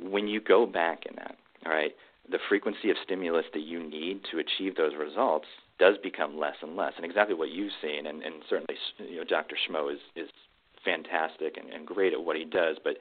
when 0.00 0.28
you 0.28 0.40
go 0.40 0.66
back 0.66 1.04
in 1.06 1.16
that, 1.16 1.36
all 1.66 1.72
right, 1.72 1.92
the 2.30 2.38
frequency 2.48 2.90
of 2.90 2.96
stimulus 3.04 3.46
that 3.52 3.62
you 3.62 3.82
need 3.82 4.20
to 4.30 4.38
achieve 4.38 4.76
those 4.76 4.92
results 4.98 5.46
does 5.78 5.96
become 6.02 6.38
less 6.38 6.54
and 6.62 6.76
less. 6.76 6.92
And 6.96 7.04
exactly 7.04 7.34
what 7.34 7.50
you've 7.50 7.72
seen, 7.82 8.06
and, 8.06 8.22
and 8.22 8.34
certainly 8.48 8.76
you 8.98 9.16
know 9.16 9.24
Dr. 9.24 9.56
Schmoe 9.56 9.92
is 9.92 10.00
is 10.14 10.28
fantastic 10.84 11.56
and, 11.56 11.70
and 11.70 11.86
great 11.86 12.12
at 12.12 12.22
what 12.22 12.36
he 12.36 12.44
does. 12.44 12.76
But 12.82 12.94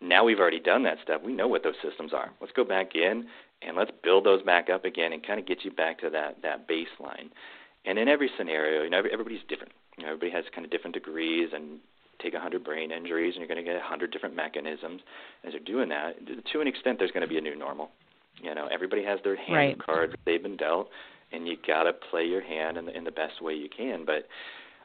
now 0.00 0.24
we've 0.24 0.38
already 0.38 0.60
done 0.60 0.82
that 0.84 0.98
stuff. 1.02 1.22
We 1.24 1.32
know 1.32 1.48
what 1.48 1.62
those 1.62 1.74
systems 1.82 2.12
are. 2.12 2.30
Let's 2.40 2.52
go 2.52 2.64
back 2.64 2.94
in 2.94 3.26
and 3.62 3.76
let's 3.76 3.90
build 4.02 4.24
those 4.24 4.42
back 4.42 4.68
up 4.68 4.84
again 4.84 5.12
and 5.12 5.26
kind 5.26 5.40
of 5.40 5.46
get 5.46 5.64
you 5.64 5.70
back 5.70 5.98
to 6.00 6.10
that 6.10 6.42
that 6.42 6.68
baseline. 6.68 7.30
And 7.84 7.98
in 7.98 8.08
every 8.08 8.30
scenario, 8.36 8.82
you 8.82 8.90
know, 8.90 9.02
everybody's 9.10 9.40
different. 9.48 9.72
You 9.96 10.04
know, 10.04 10.12
everybody 10.12 10.32
has 10.32 10.44
kind 10.54 10.64
of 10.64 10.70
different 10.70 10.94
degrees 10.94 11.50
and 11.54 11.78
take 12.22 12.32
100 12.32 12.64
brain 12.64 12.90
injuries 12.90 13.34
and 13.34 13.40
you're 13.40 13.48
going 13.48 13.64
to 13.64 13.70
get 13.70 13.78
100 13.78 14.10
different 14.10 14.34
mechanisms. 14.34 15.00
As 15.44 15.52
you're 15.52 15.62
doing 15.62 15.88
that, 15.90 16.14
to 16.52 16.60
an 16.60 16.66
extent, 16.66 16.98
there's 16.98 17.10
going 17.10 17.22
to 17.22 17.28
be 17.28 17.38
a 17.38 17.40
new 17.40 17.56
normal. 17.56 17.90
You 18.42 18.54
know, 18.54 18.68
everybody 18.70 19.02
has 19.04 19.18
their 19.24 19.36
hand 19.36 19.54
right. 19.54 19.78
cards 19.78 20.14
they've 20.26 20.42
been 20.42 20.56
dealt, 20.56 20.88
and 21.32 21.46
you 21.46 21.56
got 21.66 21.84
to 21.84 21.92
play 21.92 22.24
your 22.24 22.42
hand 22.42 22.76
in 22.76 22.86
the, 22.86 22.96
in 22.96 23.04
the 23.04 23.10
best 23.10 23.40
way 23.40 23.54
you 23.54 23.68
can. 23.74 24.04
But 24.04 24.28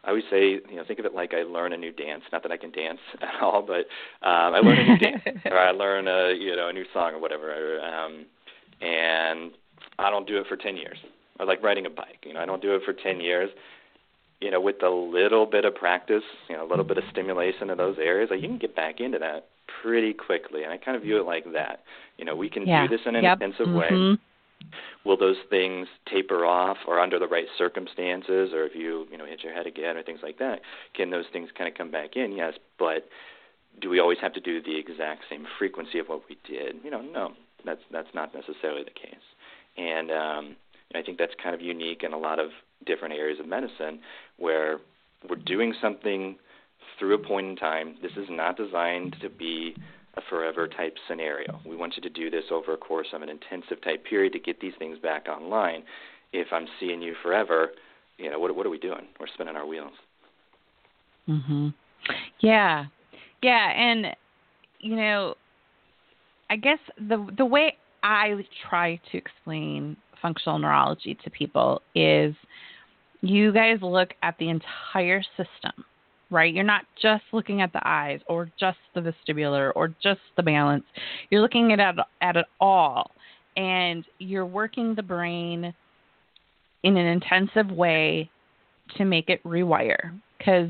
I 0.03 0.09
always 0.09 0.23
say, 0.31 0.59
you 0.67 0.75
know, 0.75 0.83
think 0.85 0.99
of 0.99 1.05
it 1.05 1.13
like 1.13 1.33
I 1.33 1.43
learn 1.43 1.73
a 1.73 1.77
new 1.77 1.91
dance. 1.91 2.23
Not 2.31 2.41
that 2.43 2.51
I 2.51 2.57
can 2.57 2.71
dance 2.71 2.99
at 3.21 3.41
all, 3.41 3.61
but 3.61 3.85
um, 4.27 4.53
I 4.55 4.59
learn 4.59 4.79
a 4.79 4.87
new 4.87 4.97
dance, 4.97 5.21
or 5.45 5.57
I 5.57 5.71
learn 5.71 6.07
a 6.07 6.33
you 6.33 6.55
know 6.55 6.69
a 6.69 6.73
new 6.73 6.85
song 6.93 7.13
or 7.13 7.19
whatever. 7.19 7.79
Um, 7.81 8.25
and 8.81 9.51
I 9.99 10.09
don't 10.09 10.27
do 10.27 10.37
it 10.37 10.47
for 10.47 10.57
ten 10.57 10.75
years. 10.75 10.97
Or 11.39 11.45
like 11.45 11.63
riding 11.63 11.85
a 11.85 11.89
bike, 11.89 12.19
you 12.23 12.33
know, 12.33 12.39
I 12.39 12.45
don't 12.45 12.61
do 12.61 12.75
it 12.75 12.81
for 12.83 12.93
ten 12.93 13.19
years. 13.19 13.49
You 14.41 14.49
know, 14.49 14.59
with 14.59 14.81
a 14.81 14.89
little 14.89 15.45
bit 15.45 15.65
of 15.65 15.75
practice, 15.75 16.23
you 16.49 16.57
know, 16.57 16.65
a 16.65 16.69
little 16.69 16.83
bit 16.83 16.97
of 16.97 17.03
stimulation 17.11 17.69
in 17.69 17.77
those 17.77 17.97
areas, 17.99 18.29
like 18.31 18.41
you 18.41 18.47
can 18.47 18.57
get 18.57 18.75
back 18.75 18.99
into 18.99 19.19
that 19.19 19.49
pretty 19.83 20.13
quickly. 20.13 20.63
And 20.63 20.73
I 20.73 20.77
kind 20.77 20.97
of 20.97 21.03
view 21.03 21.19
it 21.19 21.27
like 21.27 21.45
that. 21.53 21.81
You 22.17 22.25
know, 22.25 22.35
we 22.35 22.49
can 22.49 22.67
yeah. 22.67 22.87
do 22.87 22.97
this 22.97 23.05
in 23.05 23.15
an 23.15 23.23
yep. 23.23 23.39
intensive 23.39 23.67
mm-hmm. 23.67 24.15
way 24.15 24.17
will 25.05 25.17
those 25.17 25.37
things 25.49 25.87
taper 26.11 26.45
off 26.45 26.77
or 26.87 26.99
under 26.99 27.19
the 27.19 27.27
right 27.27 27.47
circumstances 27.57 28.51
or 28.53 28.65
if 28.65 28.75
you 28.75 29.07
you 29.11 29.17
know 29.17 29.25
hit 29.25 29.43
your 29.43 29.53
head 29.53 29.67
again 29.67 29.97
or 29.97 30.03
things 30.03 30.19
like 30.23 30.39
that 30.39 30.61
can 30.93 31.09
those 31.09 31.25
things 31.31 31.49
kind 31.57 31.69
of 31.69 31.77
come 31.77 31.91
back 31.91 32.15
in? 32.15 32.31
Yes 32.31 32.53
but 32.79 33.07
do 33.81 33.89
we 33.89 33.99
always 33.99 34.17
have 34.21 34.33
to 34.33 34.41
do 34.41 34.61
the 34.61 34.77
exact 34.77 35.23
same 35.29 35.45
frequency 35.57 35.99
of 35.99 36.07
what 36.07 36.21
we 36.29 36.37
did? 36.47 36.75
You 36.83 36.91
know 36.91 37.01
no 37.01 37.33
that's 37.65 37.81
that's 37.91 38.13
not 38.13 38.33
necessarily 38.33 38.83
the 38.83 38.91
case. 38.91 39.25
And 39.77 40.11
um 40.11 40.55
I 40.93 41.01
think 41.01 41.17
that's 41.17 41.33
kind 41.41 41.55
of 41.55 41.61
unique 41.61 42.03
in 42.03 42.13
a 42.13 42.17
lot 42.17 42.39
of 42.39 42.49
different 42.85 43.13
areas 43.13 43.39
of 43.39 43.47
medicine 43.47 43.99
where 44.37 44.79
we're 45.29 45.35
doing 45.37 45.73
something 45.81 46.35
through 46.97 47.15
a 47.15 47.17
point 47.17 47.47
in 47.47 47.55
time. 47.55 47.95
This 48.01 48.11
is 48.17 48.27
not 48.29 48.57
designed 48.57 49.15
to 49.21 49.29
be 49.29 49.75
a 50.15 50.21
forever 50.29 50.67
type 50.67 50.95
scenario. 51.07 51.59
We 51.65 51.75
want 51.75 51.95
you 51.95 52.01
to 52.01 52.09
do 52.09 52.29
this 52.29 52.43
over 52.51 52.73
a 52.73 52.77
course 52.77 53.07
of 53.13 53.21
an 53.21 53.29
intensive 53.29 53.81
type 53.83 54.03
period 54.05 54.33
to 54.33 54.39
get 54.39 54.59
these 54.59 54.73
things 54.77 54.99
back 54.99 55.27
online. 55.27 55.83
If 56.33 56.47
I'm 56.51 56.67
seeing 56.79 57.01
you 57.01 57.15
forever, 57.21 57.71
you 58.17 58.29
know, 58.29 58.39
what 58.39 58.55
what 58.55 58.65
are 58.65 58.69
we 58.69 58.79
doing? 58.79 59.07
We're 59.19 59.27
spinning 59.33 59.55
our 59.55 59.65
wheels. 59.65 59.93
Mhm. 61.27 61.73
Yeah. 62.39 62.85
Yeah, 63.41 63.71
and 63.71 64.15
you 64.79 64.95
know, 64.95 65.35
I 66.49 66.55
guess 66.57 66.79
the 66.97 67.25
the 67.37 67.45
way 67.45 67.77
I 68.03 68.45
try 68.69 68.99
to 69.11 69.17
explain 69.17 69.95
functional 70.21 70.59
neurology 70.59 71.17
to 71.23 71.29
people 71.29 71.81
is 71.95 72.35
you 73.21 73.51
guys 73.51 73.79
look 73.81 74.09
at 74.21 74.37
the 74.37 74.49
entire 74.49 75.21
system, 75.37 75.85
right? 76.31 76.53
You're 76.53 76.63
not 76.63 76.85
just 77.01 77.23
looking 77.33 77.61
at 77.61 77.73
the 77.73 77.81
eyes 77.87 78.19
or 78.27 78.49
just 78.59 78.77
the 78.95 79.01
vestibular 79.01 79.71
or 79.75 79.89
just 80.01 80.21
the 80.37 80.43
balance. 80.43 80.85
You're 81.29 81.41
looking 81.41 81.71
at 81.71 81.79
it, 81.79 82.05
at 82.21 82.37
it 82.37 82.45
all, 82.59 83.11
and 83.57 84.05
you're 84.17 84.45
working 84.45 84.95
the 84.95 85.03
brain 85.03 85.73
in 86.83 86.97
an 86.97 87.05
intensive 87.05 87.69
way 87.69 88.29
to 88.97 89.05
make 89.05 89.29
it 89.29 89.43
rewire. 89.43 90.19
Because 90.37 90.69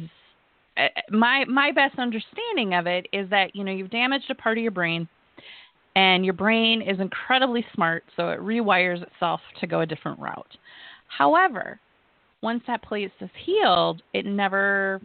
uh, 0.77 0.87
my 1.09 1.45
my 1.45 1.71
best 1.71 1.97
understanding 1.99 2.73
of 2.73 2.87
it 2.87 3.07
is 3.13 3.29
that 3.29 3.55
you 3.55 3.63
know 3.63 3.71
you've 3.71 3.91
damaged 3.91 4.29
a 4.29 4.35
part 4.35 4.57
of 4.57 4.61
your 4.61 4.71
brain 4.71 5.07
and 5.95 6.23
your 6.23 6.33
brain 6.33 6.81
is 6.81 6.99
incredibly 6.99 7.65
smart, 7.73 8.03
so 8.15 8.29
it 8.29 8.39
rewires 8.39 9.01
itself 9.01 9.41
to 9.59 9.67
go 9.67 9.81
a 9.81 9.85
different 9.85 10.19
route. 10.19 10.57
However, 11.07 11.79
once 12.41 12.63
that 12.67 12.81
place 12.81 13.11
is 13.19 13.29
healed, 13.45 14.01
it 14.13 14.25
never 14.25 15.01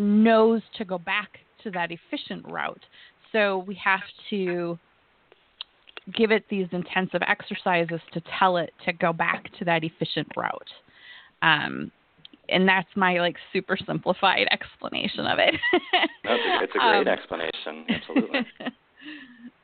knows 0.00 0.62
to 0.78 0.84
go 0.84 0.98
back 0.98 1.38
to 1.62 1.70
that 1.72 1.90
efficient 1.90 2.44
route. 2.48 2.82
So 3.32 3.58
we 3.66 3.74
have 3.82 4.00
to 4.30 4.78
give 6.16 6.30
it 6.30 6.44
these 6.50 6.66
intensive 6.72 7.22
exercises 7.26 8.00
to 8.12 8.22
tell 8.38 8.56
it 8.56 8.72
to 8.84 8.92
go 8.92 9.12
back 9.12 9.44
to 9.58 9.64
that 9.66 9.84
efficient 9.84 10.28
route. 10.36 10.68
Um, 11.42 11.92
and 12.48 12.68
that's 12.68 12.88
my 12.96 13.18
like 13.18 13.36
super 13.52 13.76
simplified 13.86 14.48
explanation 14.50 15.26
of 15.26 15.38
it. 15.38 15.54
it's 16.24 16.72
a 16.74 16.78
great 16.78 17.00
um, 17.06 17.08
explanation. 17.08 17.84
Absolutely. 17.88 18.40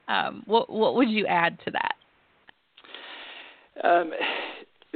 Um, 0.08 0.44
what 0.46 0.70
what 0.70 0.94
would 0.94 1.10
you 1.10 1.26
add 1.26 1.58
to 1.64 1.72
that? 1.72 1.94
Um, 3.82 4.12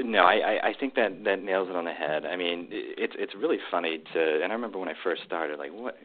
no, 0.04 0.20
I, 0.20 0.68
I 0.68 0.74
think 0.78 0.94
that 0.94 1.24
that 1.24 1.42
nails 1.42 1.68
it 1.68 1.76
on 1.76 1.84
the 1.84 1.92
head. 1.92 2.24
I 2.24 2.36
mean, 2.36 2.68
it's 2.70 3.14
it's 3.18 3.34
really 3.34 3.58
funny 3.70 4.02
to, 4.12 4.40
and 4.42 4.52
I 4.52 4.54
remember 4.54 4.78
when 4.78 4.88
I 4.88 4.94
first 5.02 5.22
started, 5.24 5.58
like 5.58 5.72
what 5.72 5.96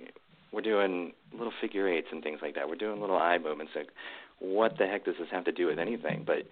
we're 0.52 0.62
doing 0.62 1.14
little 1.34 1.54
figure 1.60 1.88
eights 1.88 2.08
and 2.12 2.24
things 2.24 2.40
like 2.42 2.56
that. 2.56 2.68
We're 2.68 2.76
doing 2.76 3.02
little 3.02 3.18
eye 3.18 3.38
movements. 3.38 3.74
Like, 3.76 3.90
what 4.40 4.78
the 4.78 4.86
heck 4.86 5.06
does 5.06 5.16
this 5.20 5.28
have 5.32 5.46
to 5.46 5.52
do 5.52 5.68
with 5.68 5.80
anything? 5.80 6.24
But 6.26 6.44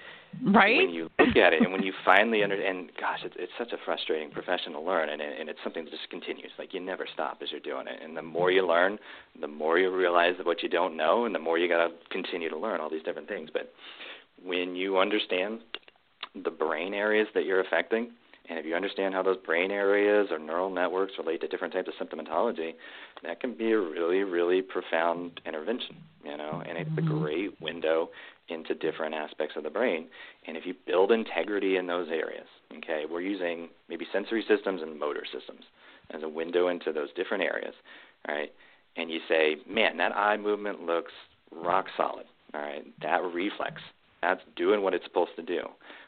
right? 0.54 0.78
when 0.78 0.90
you 0.90 1.10
look 1.20 1.36
at 1.38 1.54
it 1.54 1.62
and 1.62 1.72
when 1.72 1.84
you 1.84 1.94
finally 2.04 2.44
under 2.44 2.62
and 2.62 2.90
gosh, 3.00 3.20
it's 3.24 3.36
it's 3.38 3.52
such 3.58 3.72
a 3.72 3.78
frustrating 3.86 4.30
profession 4.32 4.74
to 4.74 4.80
learn, 4.80 5.10
and 5.10 5.22
and 5.22 5.50
it's 5.50 5.60
something 5.64 5.86
that 5.86 5.92
just 5.92 6.10
continues. 6.10 6.52
Like 6.60 6.74
you 6.74 6.80
never 6.80 7.08
stop 7.14 7.40
as 7.42 7.52
you're 7.52 7.60
doing 7.60 7.88
it, 7.88 8.04
and 8.04 8.16
the 8.16 8.22
more 8.22 8.52
you 8.52 8.68
learn, 8.68 9.00
the 9.40 9.48
more 9.48 9.80
you 9.80 9.96
realize 9.96 10.34
what 10.44 10.62
you 10.64 10.70
don't 10.70 10.98
know, 10.98 11.26
and 11.26 11.34
the 11.34 11.40
more 11.40 11.58
you 11.58 11.68
got 11.68 11.88
to 11.88 11.94
continue 12.12 12.50
to 12.50 12.58
learn 12.58 12.82
all 12.82 12.90
these 12.90 13.04
different 13.04 13.28
things. 13.28 13.50
But 13.52 13.74
when 14.44 14.76
you 14.76 14.98
understand 14.98 15.60
the 16.42 16.52
brain 16.52 16.94
areas 16.94 17.28
that 17.34 17.46
you're 17.46 17.62
affecting, 17.62 18.12
and 18.50 18.60
if 18.60 18.66
you 18.66 18.76
understand 18.76 19.14
how 19.14 19.24
those 19.24 19.38
brain 19.38 19.72
areas 19.72 20.28
or 20.30 20.38
neural 20.38 20.70
networks 20.70 21.14
relate 21.18 21.40
to 21.42 21.48
different 21.48 21.74
types 21.74 21.88
of 21.88 22.08
symptomatology, 22.08 22.74
that 23.24 23.40
can 23.40 23.56
be 23.56 23.72
a 23.72 23.80
really, 23.80 24.24
really 24.24 24.62
profound 24.62 25.40
intervention, 25.46 25.96
you 26.26 26.36
know, 26.36 26.62
and 26.68 26.78
it's 26.78 26.90
mm-hmm. 26.90 27.16
a 27.16 27.22
great 27.22 27.62
window 27.62 28.10
into 28.50 28.76
different 28.76 29.16
aspects 29.16 29.56
of 29.56 29.64
the 29.64 29.70
brain. 29.70 30.08
And 30.46 30.58
if 30.58 30.66
you 30.66 30.74
build 30.86 31.12
integrity 31.12 31.78
in 31.78 31.88
those 31.88 32.10
areas, 32.10 32.48
okay, 32.78 33.04
we're 33.10 33.22
using 33.22 33.70
maybe 33.88 34.06
sensory 34.12 34.44
systems 34.48 34.82
and 34.82 35.00
motor 35.00 35.24
systems 35.26 35.64
as 36.14 36.22
a 36.24 36.30
window 36.30 36.68
into 36.68 36.92
those 36.92 37.10
different 37.16 37.44
areas, 37.44 37.74
all 38.28 38.36
right? 38.36 38.52
And 38.98 39.10
you 39.10 39.20
say, 39.30 39.56
man, 39.70 39.96
that 39.98 40.16
eye 40.16 40.38
movement 40.38 40.86
looks 40.86 41.14
rock 41.52 41.86
solid, 41.96 42.26
all 42.54 42.62
right? 42.62 42.86
That 43.02 43.24
reflex, 43.24 43.82
that's 44.22 44.42
doing 44.58 44.82
what 44.82 44.94
it's 44.94 45.06
supposed 45.06 45.36
to 45.38 45.44
do. 45.44 45.62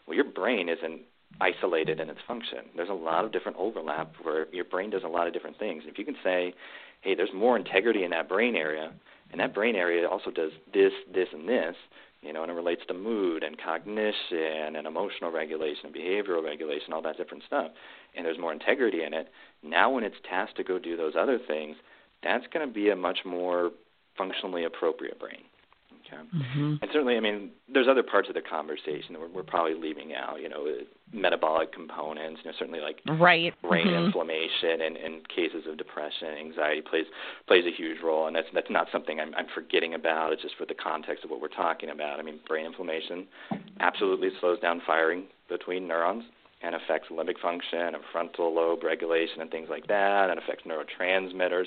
Well, 0.07 0.15
your 0.15 0.25
brain 0.25 0.69
isn't 0.69 1.01
isolated 1.41 1.99
in 1.99 2.09
its 2.09 2.19
function. 2.27 2.59
There's 2.75 2.89
a 2.89 2.93
lot 2.93 3.25
of 3.25 3.31
different 3.31 3.57
overlap 3.57 4.13
where 4.23 4.47
your 4.53 4.65
brain 4.65 4.89
does 4.89 5.03
a 5.03 5.09
lot 5.09 5.27
of 5.27 5.33
different 5.33 5.59
things. 5.59 5.83
If 5.85 5.97
you 5.97 6.05
can 6.05 6.15
say, 6.23 6.53
hey, 7.01 7.15
there's 7.15 7.33
more 7.33 7.57
integrity 7.57 8.03
in 8.03 8.11
that 8.11 8.29
brain 8.29 8.55
area, 8.55 8.93
and 9.31 9.39
that 9.41 9.53
brain 9.53 9.75
area 9.75 10.07
also 10.07 10.31
does 10.31 10.51
this, 10.73 10.93
this, 11.13 11.27
and 11.33 11.47
this, 11.49 11.75
you 12.21 12.33
know, 12.33 12.41
and 12.41 12.51
it 12.51 12.55
relates 12.55 12.81
to 12.87 12.93
mood 12.93 13.43
and 13.43 13.57
cognition 13.61 14.75
and 14.75 14.87
emotional 14.87 15.31
regulation 15.31 15.87
and 15.87 15.95
behavioral 15.95 16.43
regulation, 16.43 16.93
all 16.93 17.01
that 17.01 17.17
different 17.17 17.43
stuff, 17.45 17.71
and 18.15 18.25
there's 18.25 18.39
more 18.39 18.53
integrity 18.53 19.03
in 19.03 19.13
it. 19.13 19.27
Now, 19.61 19.91
when 19.91 20.03
it's 20.03 20.15
tasked 20.27 20.57
to 20.57 20.63
go 20.63 20.79
do 20.79 20.95
those 20.95 21.13
other 21.19 21.37
things, 21.37 21.75
that's 22.23 22.45
going 22.51 22.67
to 22.67 22.73
be 22.73 22.89
a 22.89 22.95
much 22.95 23.19
more 23.25 23.71
functionally 24.17 24.63
appropriate 24.63 25.19
brain. 25.19 25.43
Okay. 26.05 26.17
Mm-hmm. 26.17 26.75
And 26.81 26.89
certainly, 26.93 27.17
I 27.17 27.19
mean, 27.19 27.51
there's 27.71 27.87
other 27.89 28.03
parts 28.03 28.29
of 28.29 28.35
the 28.35 28.41
conversation 28.41 29.13
that 29.13 29.19
we're, 29.19 29.29
we're 29.29 29.43
probably 29.43 29.73
leaving 29.73 30.13
out. 30.13 30.41
You 30.41 30.49
know, 30.49 30.65
metabolic 31.11 31.73
components. 31.73 32.41
You 32.43 32.51
know, 32.51 32.57
certainly 32.59 32.79
like 32.79 33.01
right. 33.19 33.53
brain 33.61 33.87
mm-hmm. 33.87 34.05
inflammation 34.05 34.81
and, 34.85 34.97
and 34.97 35.27
cases 35.29 35.63
of 35.67 35.77
depression, 35.77 36.29
anxiety 36.39 36.81
plays 36.81 37.05
plays 37.47 37.65
a 37.65 37.75
huge 37.75 38.01
role. 38.03 38.27
And 38.27 38.35
that's 38.35 38.47
that's 38.53 38.69
not 38.69 38.87
something 38.91 39.19
I'm, 39.19 39.33
I'm 39.35 39.47
forgetting 39.53 39.93
about. 39.93 40.33
It's 40.33 40.41
just 40.41 40.55
for 40.57 40.65
the 40.65 40.75
context 40.75 41.23
of 41.23 41.31
what 41.31 41.41
we're 41.41 41.47
talking 41.47 41.89
about. 41.89 42.19
I 42.19 42.23
mean, 42.23 42.39
brain 42.47 42.65
inflammation 42.65 43.27
absolutely 43.79 44.29
slows 44.39 44.59
down 44.59 44.81
firing 44.85 45.25
between 45.49 45.87
neurons 45.87 46.23
and 46.63 46.73
affects 46.73 47.09
limbic 47.11 47.39
function 47.41 47.79
and 47.79 47.97
frontal 48.11 48.53
lobe 48.53 48.83
regulation 48.83 49.41
and 49.41 49.51
things 49.51 49.67
like 49.69 49.87
that, 49.87 50.29
and 50.29 50.39
affects 50.39 50.63
neurotransmitters 50.65 51.65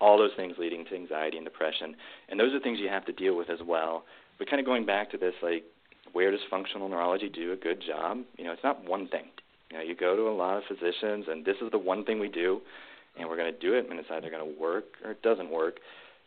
all 0.00 0.18
those 0.18 0.30
things 0.36 0.54
leading 0.58 0.84
to 0.86 0.94
anxiety 0.94 1.36
and 1.36 1.44
depression. 1.44 1.94
And 2.28 2.40
those 2.40 2.54
are 2.54 2.60
things 2.60 2.78
you 2.80 2.88
have 2.88 3.04
to 3.06 3.12
deal 3.12 3.36
with 3.36 3.50
as 3.50 3.60
well. 3.64 4.04
But 4.38 4.48
kind 4.48 4.60
of 4.60 4.66
going 4.66 4.86
back 4.86 5.10
to 5.10 5.18
this, 5.18 5.34
like, 5.42 5.64
where 6.12 6.30
does 6.30 6.40
functional 6.48 6.88
neurology 6.88 7.28
do 7.28 7.52
a 7.52 7.56
good 7.56 7.82
job? 7.86 8.18
You 8.36 8.44
know, 8.44 8.52
it's 8.52 8.64
not 8.64 8.84
one 8.88 9.06
thing. 9.08 9.26
You 9.70 9.78
know, 9.78 9.84
you 9.84 9.94
go 9.94 10.16
to 10.16 10.22
a 10.22 10.34
lot 10.34 10.56
of 10.56 10.64
physicians, 10.66 11.26
and 11.28 11.44
this 11.44 11.56
is 11.62 11.70
the 11.70 11.78
one 11.78 12.04
thing 12.04 12.18
we 12.18 12.28
do, 12.28 12.60
and 13.18 13.28
we're 13.28 13.36
going 13.36 13.52
to 13.52 13.58
do 13.58 13.74
it, 13.74 13.88
and 13.88 13.98
it's 13.98 14.08
either 14.10 14.30
going 14.30 14.44
to 14.54 14.60
work 14.60 14.84
or 15.04 15.12
it 15.12 15.22
doesn't 15.22 15.50
work. 15.50 15.78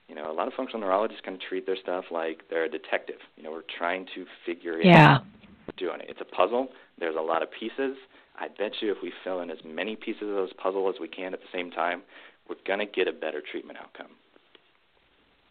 You 0.08 0.16
know, 0.16 0.32
a 0.32 0.34
lot 0.34 0.48
of 0.48 0.54
functional 0.54 0.82
neurologists 0.82 1.24
kind 1.26 1.36
of 1.36 1.42
treat 1.42 1.66
their 1.66 1.76
stuff 1.76 2.06
like 2.12 2.44
they're 2.50 2.66
a 2.66 2.70
detective. 2.70 3.18
You 3.36 3.44
know, 3.44 3.52
we're 3.52 3.64
trying 3.78 4.06
to 4.16 4.26
figure 4.46 4.80
it 4.80 4.86
yeah. 4.86 5.16
out. 5.16 5.22
We're 5.68 5.88
doing 5.88 6.02
it. 6.02 6.08
It's 6.10 6.22
a 6.22 6.36
puzzle. 6.36 6.68
There's 7.00 7.16
a 7.18 7.22
lot 7.22 7.42
of 7.42 7.50
pieces. 7.52 7.98
I 8.40 8.48
bet 8.48 8.74
you 8.82 8.92
if 8.92 8.98
we 9.02 9.14
fill 9.24 9.42
in 9.42 9.52
as 9.52 9.60
many 9.66 9.96
pieces 9.96 10.24
of 10.24 10.36
those 10.36 10.54
puzzle 10.54 10.90
as 10.90 10.96
we 11.00 11.08
can 11.08 11.34
at 11.34 11.40
the 11.40 11.52
same 11.54 11.72
time, 11.72 12.02
we're 12.48 12.56
going 12.66 12.80
to 12.80 12.86
get 12.86 13.08
a 13.08 13.12
better 13.12 13.42
treatment 13.52 13.80
outcome. 13.80 14.12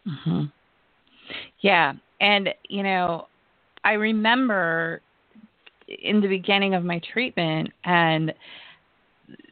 Mhm. 0.07 0.51
Yeah, 1.59 1.93
and 2.19 2.49
you 2.69 2.83
know, 2.83 3.27
I 3.83 3.93
remember 3.93 5.01
in 5.87 6.21
the 6.21 6.27
beginning 6.27 6.73
of 6.73 6.83
my 6.83 6.99
treatment 7.11 7.69
and 7.83 8.33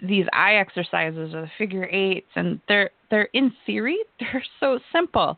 these 0.04 0.26
eye 0.34 0.56
exercises 0.56 1.34
or 1.34 1.42
the 1.42 1.52
figure 1.58 1.88
eights 1.92 2.28
and 2.36 2.60
they're 2.68 2.90
they're 3.10 3.30
in 3.34 3.52
theory 3.66 3.98
they're 4.20 4.44
so 4.60 4.80
simple 4.94 5.38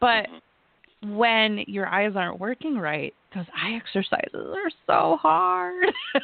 but 0.00 0.26
mm-hmm. 0.26 1.16
when 1.16 1.64
your 1.66 1.86
eyes 1.86 2.12
aren't 2.16 2.40
working 2.40 2.78
right 2.78 3.14
those 3.36 3.46
eye 3.54 3.74
exercises 3.74 4.34
are 4.34 4.70
so 4.86 5.16
hard 5.20 5.86
oh, 6.14 6.20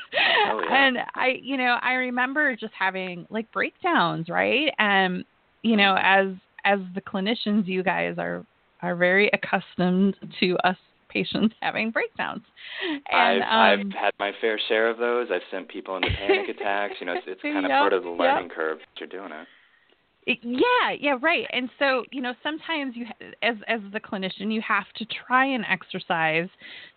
yeah. 0.65 0.87
and 0.87 0.99
i 1.15 1.39
you 1.41 1.57
know 1.57 1.79
i 1.83 1.93
remember 1.93 2.57
just 2.57 2.73
having 2.79 3.27
like 3.31 3.51
breakdowns 3.53 4.29
right 4.29 4.73
and 4.79 5.25
you 5.63 5.77
know 5.77 5.97
as 6.01 6.29
as 6.65 6.79
the 6.95 7.01
clinicians 7.01 7.67
you 7.67 7.83
guys 7.83 8.15
are 8.19 8.45
are 8.83 8.97
very 8.97 9.31
accustomed 9.33 10.17
to 10.41 10.57
us 10.65 10.77
patients 11.13 11.55
having 11.61 11.91
breakdowns. 11.91 12.43
And, 13.11 13.43
I've, 13.45 13.79
um, 13.81 13.93
I've 13.93 14.03
had 14.03 14.11
my 14.19 14.33
fair 14.41 14.59
share 14.69 14.89
of 14.89 14.99
those. 14.99 15.29
I've 15.33 15.43
sent 15.51 15.69
people 15.69 15.97
into 15.97 16.09
panic 16.09 16.49
attacks. 16.57 16.95
You 17.01 17.07
know, 17.07 17.13
it's, 17.13 17.27
it's 17.27 17.43
kind 17.43 17.65
of 17.65 17.71
yep, 17.71 17.79
part 17.79 17.93
of 17.93 18.03
the 18.03 18.09
learning 18.09 18.49
yep. 18.49 18.57
curve 18.57 18.79
that 18.79 19.01
you're 19.01 19.09
doing 19.09 19.33
it. 19.33 19.47
Yeah, 20.27 20.93
yeah, 20.99 21.17
right. 21.21 21.47
And 21.53 21.69
so, 21.79 22.05
you 22.13 22.23
know, 22.23 22.33
sometimes 22.43 22.95
you, 22.97 23.07
as 23.43 23.57
as 23.67 23.81
the 23.93 24.01
clinician, 24.01 24.53
you 24.53 24.61
have 24.67 24.85
to 24.97 25.05
try 25.27 25.47
and 25.47 25.65
exercise 25.69 26.49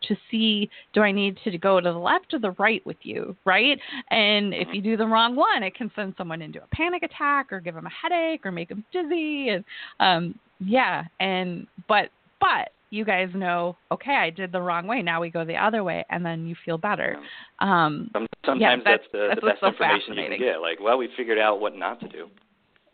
to 0.04 0.16
see 0.30 0.70
do 0.94 1.02
I 1.02 1.12
need 1.12 1.38
to 1.44 1.58
go 1.58 1.80
to 1.82 1.92
the 1.92 1.98
left 1.98 2.34
or 2.34 2.40
the 2.40 2.52
right 2.52 2.86
with 2.86 2.98
you, 3.02 3.36
right? 3.46 3.80
And 4.12 4.54
if 4.54 4.68
Mm-hmm. 4.68 4.76
you 4.76 4.82
do 4.82 4.98
the 4.98 5.08
wrong 5.08 5.36
one, 5.36 5.64
it 5.64 5.76
can 5.76 5.92
send 5.96 6.14
someone 6.18 6.42
into 6.42 6.62
a 6.62 6.68
panic 6.68 7.04
attack 7.04 7.52
or 7.52 7.60
give 7.60 7.76
them 7.76 7.88
a 7.88 7.90
headache 7.90 8.46
or 8.46 8.52
make 8.52 8.70
them 8.70 8.84
dizzy. 8.92 9.50
And 9.50 9.64
um, 10.00 10.40
yeah, 10.60 11.04
and 11.20 11.68
but 11.88 12.10
but 12.40 12.70
you 12.92 13.04
guys 13.04 13.30
know, 13.34 13.76
okay, 13.92 14.14
I 14.14 14.30
did 14.30 14.52
the 14.52 14.62
wrong 14.62 14.86
way. 14.88 15.02
Now 15.02 15.20
we 15.20 15.30
go 15.30 15.44
the 15.44 15.58
other 15.58 15.84
way, 15.84 16.06
and 16.10 16.24
then 16.26 16.46
you 16.46 16.56
feel 16.64 16.78
better. 16.78 17.18
Um, 17.60 18.10
Some, 18.14 18.28
sometimes 18.46 18.84
that's- 18.86 19.00
that's, 19.12 19.12
the, 19.12 19.28
that's 19.30 19.42
the 19.42 19.48
best 19.48 19.60
so 19.62 19.68
information 19.68 20.14
you 20.14 20.30
can 20.30 20.40
get. 20.40 20.62
Like, 20.62 20.80
well, 20.80 20.98
we 20.98 21.10
figured 21.18 21.40
out 21.40 21.60
what 21.60 21.76
not 21.76 22.00
to 22.02 22.08
do. 22.08 22.30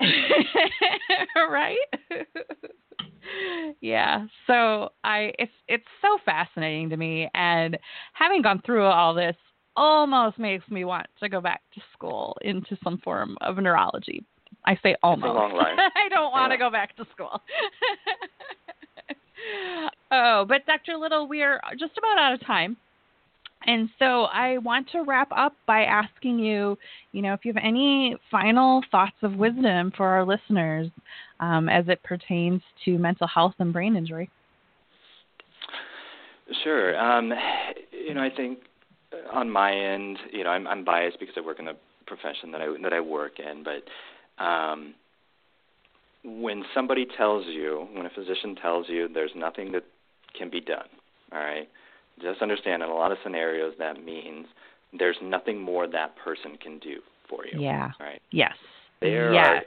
right? 1.49 1.77
yeah. 3.81 4.25
So 4.47 4.89
I 5.03 5.33
it's 5.39 5.51
it's 5.67 5.85
so 6.01 6.17
fascinating 6.25 6.89
to 6.89 6.97
me 6.97 7.29
and 7.33 7.77
having 8.13 8.41
gone 8.41 8.61
through 8.65 8.85
all 8.85 9.13
this 9.13 9.35
almost 9.75 10.37
makes 10.37 10.67
me 10.69 10.83
want 10.83 11.07
to 11.21 11.29
go 11.29 11.39
back 11.39 11.61
to 11.73 11.81
school 11.93 12.37
into 12.41 12.77
some 12.83 12.97
form 12.99 13.37
of 13.41 13.57
neurology. 13.57 14.23
I 14.65 14.77
say 14.83 14.95
almost. 15.01 15.33
long 15.33 15.53
line. 15.55 15.77
I 15.95 16.09
don't 16.09 16.31
want 16.31 16.51
to 16.51 16.55
Yeah. 16.55 16.59
go 16.67 16.71
back 16.71 16.95
to 16.97 17.05
school. 17.13 17.41
oh, 20.11 20.45
but 20.47 20.65
Dr. 20.65 20.97
Little, 20.97 21.27
we 21.27 21.41
are 21.41 21.59
just 21.79 21.97
about 21.97 22.17
out 22.19 22.33
of 22.33 22.45
time. 22.45 22.77
And 23.65 23.89
so 24.00 24.24
I 24.24 24.58
want 24.60 24.89
to 24.91 25.04
wrap 25.04 25.30
up 25.36 25.54
by 25.67 25.84
asking 25.84 26.39
you, 26.39 26.78
you 27.12 27.21
know, 27.21 27.34
if 27.34 27.45
you 27.45 27.54
have 27.54 27.63
any 27.63 28.15
final 28.30 28.82
thoughts 28.91 29.15
of 29.21 29.36
wisdom 29.36 29.91
for 29.95 30.08
our 30.08 30.26
listeners 30.26 30.89
um, 31.39 31.69
as 31.69 31.86
it 31.88 32.02
pertains 32.04 32.62
to 32.86 32.97
mental 32.97 33.28
health 33.28 33.54
and 33.60 33.71
brain 33.71 33.95
injury. 33.95 34.30
Sure. 36.63 37.00
Um, 37.00 37.32
you 37.91 38.13
know, 38.13 38.21
I 38.21 38.30
think 38.36 38.60
uh, 39.13 39.38
on 39.38 39.50
my 39.50 39.74
end, 39.74 40.17
you 40.32 40.43
know, 40.43 40.50
I'm, 40.50 40.67
I'm 40.67 40.84
biased 40.84 41.19
because 41.19 41.36
I 41.38 41.41
work 41.41 41.60
in 41.60 41.65
the 41.65 41.78
profession 42.08 42.52
that 42.52 42.62
I 42.62 42.67
that 42.84 42.93
I 42.93 43.00
work 43.00 43.34
in, 43.39 43.63
but 43.63 44.43
um, 44.43 44.93
when 46.24 46.63
somebody 46.74 47.06
tells 47.17 47.45
you, 47.45 47.88
when 47.93 48.06
a 48.06 48.10
physician 48.10 48.56
tells 48.56 48.89
you, 48.89 49.08
there's 49.08 49.32
nothing 49.36 49.71
that 49.71 49.84
can 50.38 50.50
be 50.50 50.60
done. 50.60 50.88
All 51.32 51.39
right, 51.39 51.69
just 52.21 52.41
understand 52.41 52.84
in 52.84 52.89
a 52.89 52.93
lot 52.93 53.12
of 53.12 53.17
scenarios 53.23 53.73
that 53.79 54.03
means 54.03 54.47
there's 54.97 55.17
nothing 55.21 55.60
more 55.60 55.88
that 55.88 56.15
person 56.17 56.57
can 56.62 56.79
do 56.79 56.99
for 57.29 57.45
you. 57.45 57.60
Yeah. 57.60 57.91
Right. 57.99 58.21
Yes. 58.31 58.53
There 58.99 59.34
yes. 59.34 59.47
are 59.47 59.62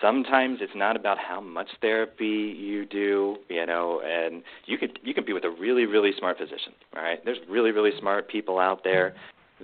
sometimes 0.00 0.58
it's 0.60 0.74
not 0.74 0.96
about 0.96 1.18
how 1.18 1.40
much 1.40 1.68
therapy 1.80 2.54
you 2.58 2.84
do, 2.86 3.36
you 3.48 3.66
know, 3.66 4.00
and 4.04 4.42
you 4.66 4.78
could 4.78 4.98
you 5.02 5.14
could 5.14 5.26
be 5.26 5.32
with 5.32 5.44
a 5.44 5.50
really 5.50 5.86
really 5.86 6.12
smart 6.18 6.38
physician, 6.38 6.72
right? 6.94 7.24
There's 7.24 7.38
really 7.48 7.70
really 7.70 7.92
smart 7.98 8.28
people 8.28 8.58
out 8.58 8.84
there 8.84 9.14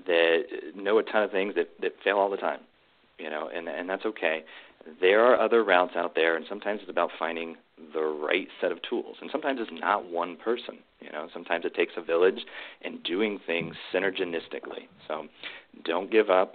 that 0.06 0.42
know 0.74 0.98
a 0.98 1.02
ton 1.02 1.22
of 1.22 1.30
things 1.30 1.54
that 1.56 1.68
that 1.80 1.92
fail 2.04 2.16
all 2.16 2.30
the 2.30 2.36
time, 2.36 2.60
you 3.18 3.30
know, 3.30 3.48
and 3.54 3.68
and 3.68 3.88
that's 3.88 4.04
okay. 4.06 4.44
There 5.00 5.24
are 5.24 5.38
other 5.38 5.62
routes 5.62 5.92
out 5.96 6.14
there, 6.14 6.36
and 6.36 6.44
sometimes 6.48 6.80
it's 6.80 6.90
about 6.90 7.10
finding 7.18 7.56
the 7.92 8.02
right 8.02 8.48
set 8.60 8.72
of 8.72 8.78
tools, 8.88 9.16
and 9.20 9.30
sometimes 9.30 9.60
it's 9.60 9.70
not 9.80 10.06
one 10.10 10.36
person, 10.36 10.78
you 11.00 11.10
know. 11.10 11.28
Sometimes 11.32 11.64
it 11.64 11.74
takes 11.74 11.92
a 11.96 12.02
village 12.02 12.40
and 12.82 13.02
doing 13.02 13.38
things 13.46 13.74
synergistically. 13.92 14.88
So, 15.06 15.26
don't 15.84 16.10
give 16.10 16.30
up. 16.30 16.54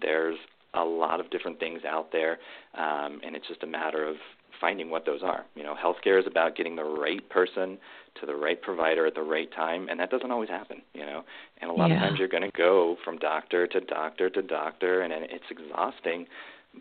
There's 0.00 0.38
a 0.74 0.84
lot 0.84 1.20
of 1.20 1.30
different 1.30 1.58
things 1.58 1.82
out 1.84 2.12
there, 2.12 2.38
um, 2.74 3.20
and 3.24 3.34
it's 3.36 3.46
just 3.48 3.62
a 3.62 3.66
matter 3.66 4.06
of 4.06 4.16
finding 4.60 4.90
what 4.90 5.06
those 5.06 5.22
are. 5.22 5.44
You 5.54 5.62
know, 5.62 5.74
healthcare 5.74 6.20
is 6.20 6.26
about 6.26 6.54
getting 6.56 6.76
the 6.76 6.84
right 6.84 7.26
person 7.30 7.78
to 8.20 8.26
the 8.26 8.34
right 8.34 8.60
provider 8.60 9.06
at 9.06 9.14
the 9.14 9.22
right 9.22 9.50
time, 9.52 9.88
and 9.88 9.98
that 10.00 10.10
doesn't 10.10 10.30
always 10.30 10.48
happen. 10.50 10.82
You 10.92 11.06
know, 11.06 11.24
and 11.60 11.70
a 11.70 11.74
lot 11.74 11.88
Yeah. 11.88 11.96
of 11.96 12.00
times 12.00 12.18
you're 12.18 12.28
going 12.28 12.42
to 12.42 12.56
go 12.56 12.96
from 13.04 13.18
doctor 13.18 13.66
to 13.66 13.80
doctor 13.80 14.28
to 14.30 14.42
doctor, 14.42 15.00
and 15.02 15.12
it's 15.12 15.50
exhausting. 15.50 16.26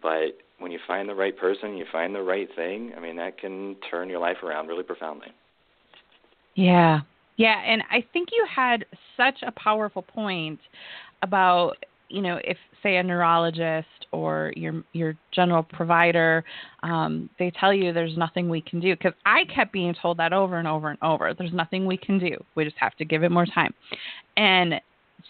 But 0.01 0.37
when 0.59 0.71
you 0.71 0.79
find 0.87 1.07
the 1.07 1.15
right 1.15 1.37
person, 1.37 1.77
you 1.77 1.85
find 1.91 2.13
the 2.13 2.21
right 2.21 2.47
thing. 2.55 2.93
I 2.95 2.99
mean, 2.99 3.15
that 3.17 3.37
can 3.37 3.75
turn 3.89 4.09
your 4.09 4.19
life 4.19 4.37
around 4.43 4.67
really 4.67 4.83
profoundly. 4.83 5.27
Yeah. 6.55 7.01
Yeah, 7.37 7.61
and 7.65 7.81
I 7.89 8.03
think 8.11 8.29
you 8.33 8.45
had 8.53 8.85
such 9.15 9.43
a 9.47 9.51
powerful 9.51 10.01
point 10.01 10.59
about, 11.23 11.77
you 12.09 12.21
know, 12.21 12.37
if 12.43 12.57
say 12.83 12.97
a 12.97 13.03
neurologist 13.03 13.87
or 14.11 14.51
your 14.55 14.83
your 14.93 15.15
general 15.31 15.63
provider, 15.63 16.43
um, 16.83 17.29
they 17.39 17.51
tell 17.51 17.73
you 17.73 17.93
there's 17.93 18.17
nothing 18.17 18.49
we 18.49 18.61
can 18.61 18.79
do 18.79 18.93
because 18.95 19.13
I 19.25 19.45
kept 19.53 19.71
being 19.71 19.95
told 20.01 20.17
that 20.17 20.33
over 20.33 20.57
and 20.57 20.67
over 20.67 20.89
and 20.89 20.99
over. 21.01 21.33
There's 21.33 21.53
nothing 21.53 21.85
we 21.85 21.97
can 21.97 22.19
do. 22.19 22.31
We 22.55 22.65
just 22.65 22.77
have 22.77 22.95
to 22.97 23.05
give 23.05 23.23
it 23.23 23.31
more 23.31 23.45
time, 23.45 23.73
and 24.35 24.75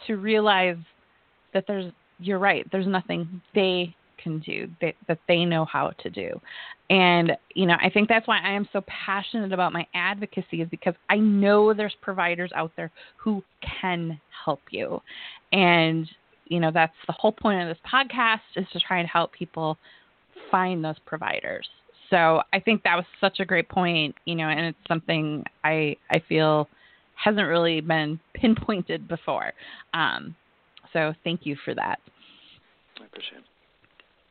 to 0.08 0.18
realize 0.18 0.78
that 1.54 1.66
there's 1.68 1.92
you're 2.20 2.40
right. 2.40 2.66
There's 2.72 2.88
nothing 2.88 3.42
they 3.54 3.96
can 4.22 4.40
do 4.40 4.68
that, 4.82 4.96
that 5.08 5.20
they 5.28 5.46
know 5.46 5.66
how 5.66 5.92
to 6.02 6.10
do. 6.10 6.40
And, 6.90 7.34
you 7.54 7.66
know, 7.66 7.76
I 7.82 7.90
think 7.90 8.10
that's 8.10 8.28
why 8.28 8.40
I 8.40 8.52
am 8.52 8.68
so 8.74 8.84
passionate 8.88 9.54
about 9.54 9.74
my 9.74 9.86
advocacy 9.94 10.62
is 10.62 10.70
because 10.70 10.96
I 11.10 11.18
know 11.18 11.74
there's 11.74 11.96
providers 12.02 12.52
out 12.56 12.72
there 12.76 12.92
who 13.18 13.44
can 13.82 14.20
help 14.44 14.62
you. 14.72 15.00
And, 15.52 16.10
you 16.46 16.60
know, 16.60 16.72
that's 16.74 16.96
the 17.06 17.14
whole 17.14 17.32
point 17.32 17.62
of 17.62 17.68
this 17.68 17.78
podcast 17.92 18.40
is 18.56 18.66
to 18.74 18.80
try 18.80 19.00
and 19.00 19.08
help 19.08 19.32
people 19.34 19.78
find 20.50 20.84
those 20.84 20.98
providers. 21.06 21.68
So 22.10 22.42
I 22.54 22.60
think 22.60 22.84
that 22.84 22.96
was 22.96 23.06
such 23.22 23.40
a 23.40 23.46
great 23.46 23.70
point, 23.70 24.16
you 24.26 24.36
know, 24.36 24.48
and 24.50 24.62
it's 24.62 24.78
something 24.88 25.44
I 25.64 25.96
I 26.10 26.20
feel 26.28 26.68
hasn't 27.14 27.48
really 27.48 27.82
been 27.82 28.20
pinpointed 28.34 29.08
before. 29.08 29.54
Um, 29.94 30.36
so 30.94 31.14
thank 31.24 31.46
you 31.46 31.56
for 31.64 31.76
that. 31.76 32.00
I 33.00 33.06
appreciate 33.06 33.40
it. 33.40 33.44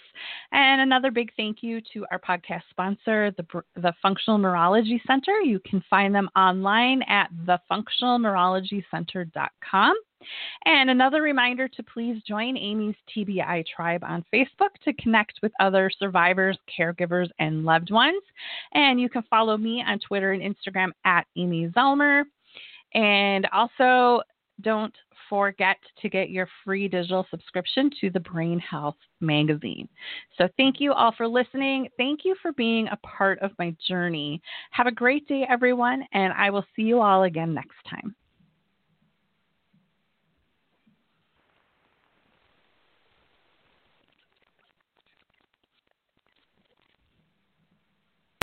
And 0.53 0.79
another 0.79 1.11
big 1.11 1.33
thank 1.35 1.61
you 1.61 1.81
to 1.93 2.05
our 2.11 2.19
podcast 2.19 2.61
sponsor, 2.69 3.31
the, 3.31 3.45
the 3.75 3.91
Functional 4.01 4.37
Neurology 4.37 5.01
Center. 5.05 5.41
You 5.41 5.59
can 5.59 5.83
find 5.89 6.15
them 6.15 6.29
online 6.37 7.01
at 7.09 7.29
thefunctionalneurologycenter.com. 7.45 9.95
And 10.65 10.89
another 10.89 11.21
reminder 11.21 11.67
to 11.67 11.83
please 11.83 12.21
join 12.27 12.57
Amy's 12.57 12.95
TBI 13.15 13.65
tribe 13.75 14.03
on 14.03 14.25
Facebook 14.33 14.69
to 14.83 14.93
connect 14.93 15.39
with 15.41 15.51
other 15.59 15.89
survivors, 15.97 16.57
caregivers, 16.77 17.29
and 17.39 17.63
loved 17.63 17.91
ones. 17.91 18.21
And 18.73 18.99
you 18.99 19.09
can 19.09 19.23
follow 19.29 19.57
me 19.57 19.83
on 19.85 19.99
Twitter 19.99 20.33
and 20.33 20.41
Instagram 20.41 20.89
at 21.05 21.25
Amy 21.37 21.69
Zellmer. 21.69 22.23
And 22.93 23.47
also, 23.53 24.21
don't 24.61 24.93
forget 25.29 25.77
to 26.01 26.09
get 26.09 26.31
your 26.31 26.49
free 26.65 26.87
digital 26.87 27.25
subscription 27.29 27.91
to 28.01 28.09
the 28.09 28.19
Brain 28.19 28.59
Health 28.59 28.97
magazine. 29.21 29.87
So, 30.37 30.49
thank 30.57 30.79
you 30.79 30.91
all 30.91 31.13
for 31.15 31.27
listening. 31.27 31.87
Thank 31.97 32.21
you 32.25 32.35
for 32.41 32.51
being 32.53 32.87
a 32.87 32.97
part 32.97 33.39
of 33.39 33.51
my 33.59 33.75
journey. 33.87 34.41
Have 34.71 34.87
a 34.87 34.91
great 34.91 35.27
day, 35.27 35.45
everyone, 35.47 36.03
and 36.13 36.33
I 36.33 36.49
will 36.49 36.65
see 36.75 36.81
you 36.81 37.01
all 37.01 37.23
again 37.23 37.53
next 37.53 37.77
time. 37.89 38.15